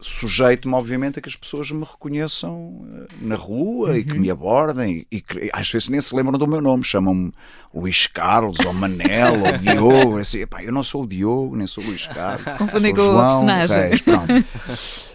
[0.00, 3.96] sujeito-me obviamente a que as pessoas me reconheçam ah, na rua uhum.
[3.96, 4.20] e que uhum.
[4.20, 7.32] me abordem e, que às vezes nem se lembram do meu nome, chamam-me
[7.72, 11.84] Luís Carlos ou Manel ou Diogo, assim, epá, eu não sou o Diogo, nem sou
[11.84, 12.58] o Luís Carlos.
[12.58, 13.76] Confundi com o personagem.
[13.76, 14.44] Reis, pronto.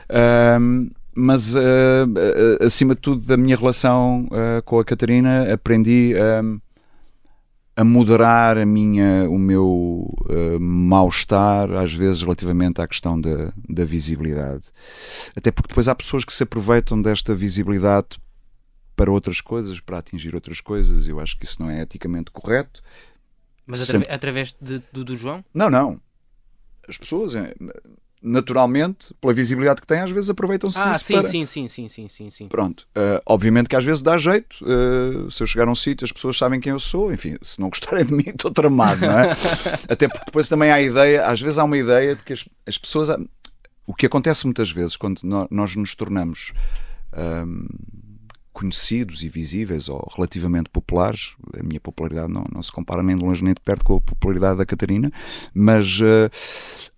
[0.61, 1.59] um, mas uh,
[2.63, 6.13] acima de tudo da minha relação uh, com a Catarina aprendi
[6.43, 6.59] um,
[7.75, 10.11] a moderar a minha, o meu
[10.59, 14.63] mal-estar, às vezes relativamente à questão da, da visibilidade.
[15.35, 18.19] Até porque depois há pessoas que se aproveitam desta visibilidade
[18.95, 21.07] para outras coisas, para atingir outras coisas.
[21.07, 22.81] Eu acho que isso não é eticamente correto.
[23.67, 24.11] Mas Sempre...
[24.11, 25.45] através de, do, do João?
[25.53, 26.01] Não, não.
[26.87, 27.33] As pessoas,
[28.21, 31.27] naturalmente, pela visibilidade que têm, às vezes aproveitam-se ah, disso sim, para...
[31.27, 32.47] sim, sim, sim, sim, sim, sim.
[32.47, 32.87] Pronto.
[32.95, 34.57] Uh, obviamente que às vezes dá jeito.
[34.63, 37.13] Uh, se eu chegar a um sítio, as pessoas sabem quem eu sou.
[37.13, 39.31] Enfim, se não gostarem de mim, estou tramado, não é?
[39.87, 42.47] Até porque depois também há a ideia, às vezes há uma ideia de que as,
[42.65, 43.09] as pessoas...
[43.85, 46.51] O que acontece muitas vezes quando nós nos tornamos...
[47.15, 47.67] Um,
[48.57, 51.35] conhecidos e visíveis ou relativamente populares.
[51.53, 54.01] A minha popularidade não, não se compara nem de longe nem de perto com a
[54.01, 55.11] popularidade da Catarina,
[55.53, 56.27] mas uh,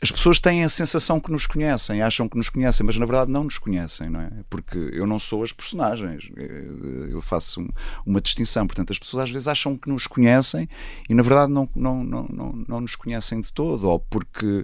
[0.02, 3.30] as pessoas têm a sensação que nos conhecem, acham que nos conhecem, mas na verdade
[3.30, 4.32] não nos conhecem, não é?
[4.50, 7.68] Porque eu não sou as personagens, eh, eu faço
[8.06, 8.66] uma distinção.
[8.66, 10.70] Portanto, as pessoas às vezes acham que nos conhecem
[11.10, 14.64] e na verdade não, não, não, não, não nos conhecem de todo, ou porque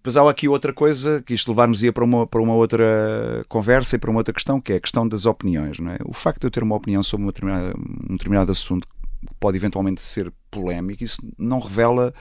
[0.00, 3.98] depois há aqui outra coisa, que isto levar-nos-ia para uma, para uma outra conversa e
[3.98, 5.78] para uma outra questão, que é a questão das opiniões.
[5.78, 5.98] Não é?
[6.06, 7.74] O facto de eu ter uma opinião sobre uma determinada,
[8.08, 12.14] um determinado assunto que pode eventualmente ser polémico, isso não revela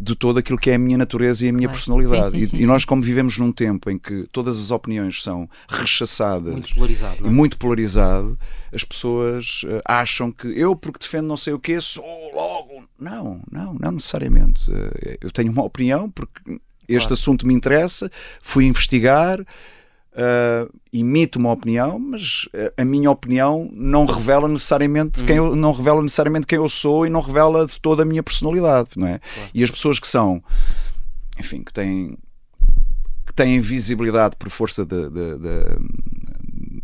[0.00, 1.78] de todo aquilo que é a minha natureza e a minha claro.
[1.78, 2.30] personalidade.
[2.30, 5.22] Sim, sim, sim, e, e, nós, como vivemos num tempo em que todas as opiniões
[5.22, 7.26] são rechaçadas muito polarizado, é?
[7.26, 8.38] e muito polarizado,
[8.72, 12.04] as pessoas uh, acham que eu, porque defendo não sei o quê, sou
[12.34, 12.82] logo.
[12.98, 14.68] Não, não, não necessariamente.
[14.70, 16.58] Uh, eu tenho uma opinião porque
[16.88, 17.14] este claro.
[17.14, 18.10] assunto me interessa,
[18.42, 25.56] fui investigar, uh, emito uma opinião, mas a minha opinião não revela necessariamente quem eu,
[25.56, 29.06] não revela necessariamente quem eu sou e não revela de toda a minha personalidade, não
[29.06, 29.18] é?
[29.18, 29.50] Claro.
[29.54, 30.42] E as pessoas que são,
[31.38, 32.16] enfim, que têm
[33.26, 35.64] que têm visibilidade por força de, de, de,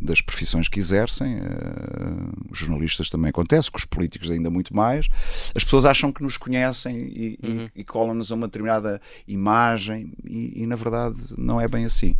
[0.08, 5.06] das profissões que exercem, uh, os jornalistas também acontece, com os políticos ainda muito mais,
[5.54, 7.68] as pessoas acham que nos conhecem e, uhum.
[7.74, 12.16] e, e colam-nos a uma determinada imagem e, e, na verdade não é bem assim.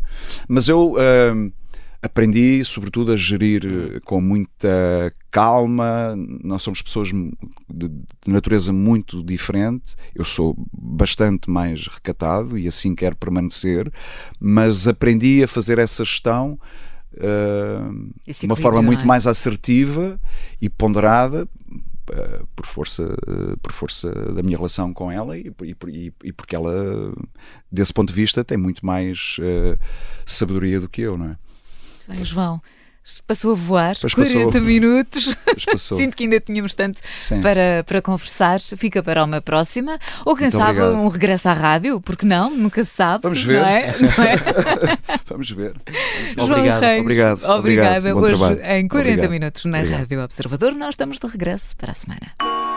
[0.47, 1.53] Mas eu uh,
[2.03, 4.01] aprendi, sobretudo, a gerir uhum.
[4.05, 6.15] com muita calma.
[6.45, 7.91] Nós somos pessoas de, de,
[8.27, 9.97] natureza muito diferente.
[10.15, 13.91] Eu sou bastante mais recatado e assim quero permanecer,
[14.39, 16.59] mas aprendi a fazer essa gestão
[18.27, 19.05] de uma forma muito é?
[19.05, 20.21] mais assertiva
[20.61, 26.13] e ponderada uh, por força uh, por força da minha relação com ela e, e,
[26.25, 27.13] e, porque ela
[27.71, 29.37] desse ponto de vista tem muito mais
[30.25, 31.37] sabedoria do que eu, não é?
[32.09, 32.63] Bem, João,
[33.27, 34.61] Passou a voar, pois 40 passou.
[34.61, 35.37] minutos.
[35.77, 37.01] Sinto que ainda tínhamos tanto
[37.43, 38.61] para, para conversar.
[38.61, 39.99] Fica para uma próxima.
[40.25, 41.05] Ou quem Muito sabe, obrigado.
[41.05, 42.51] um regresso à rádio, porque não?
[42.51, 43.23] Nunca se sabe.
[43.23, 43.61] Vamos ver.
[43.61, 43.95] Não é?
[43.99, 44.99] Não é?
[45.27, 45.75] Vamos ver.
[46.37, 46.59] Vamos ver.
[46.59, 46.81] Obrigado.
[46.81, 47.45] Reis, obrigado.
[47.45, 48.17] Obrigada.
[48.17, 48.53] Obrigado.
[48.53, 49.31] Hoje, em 40 obrigado.
[49.31, 50.01] minutos na obrigado.
[50.01, 52.68] Rádio Observador, nós estamos de regresso para a semana.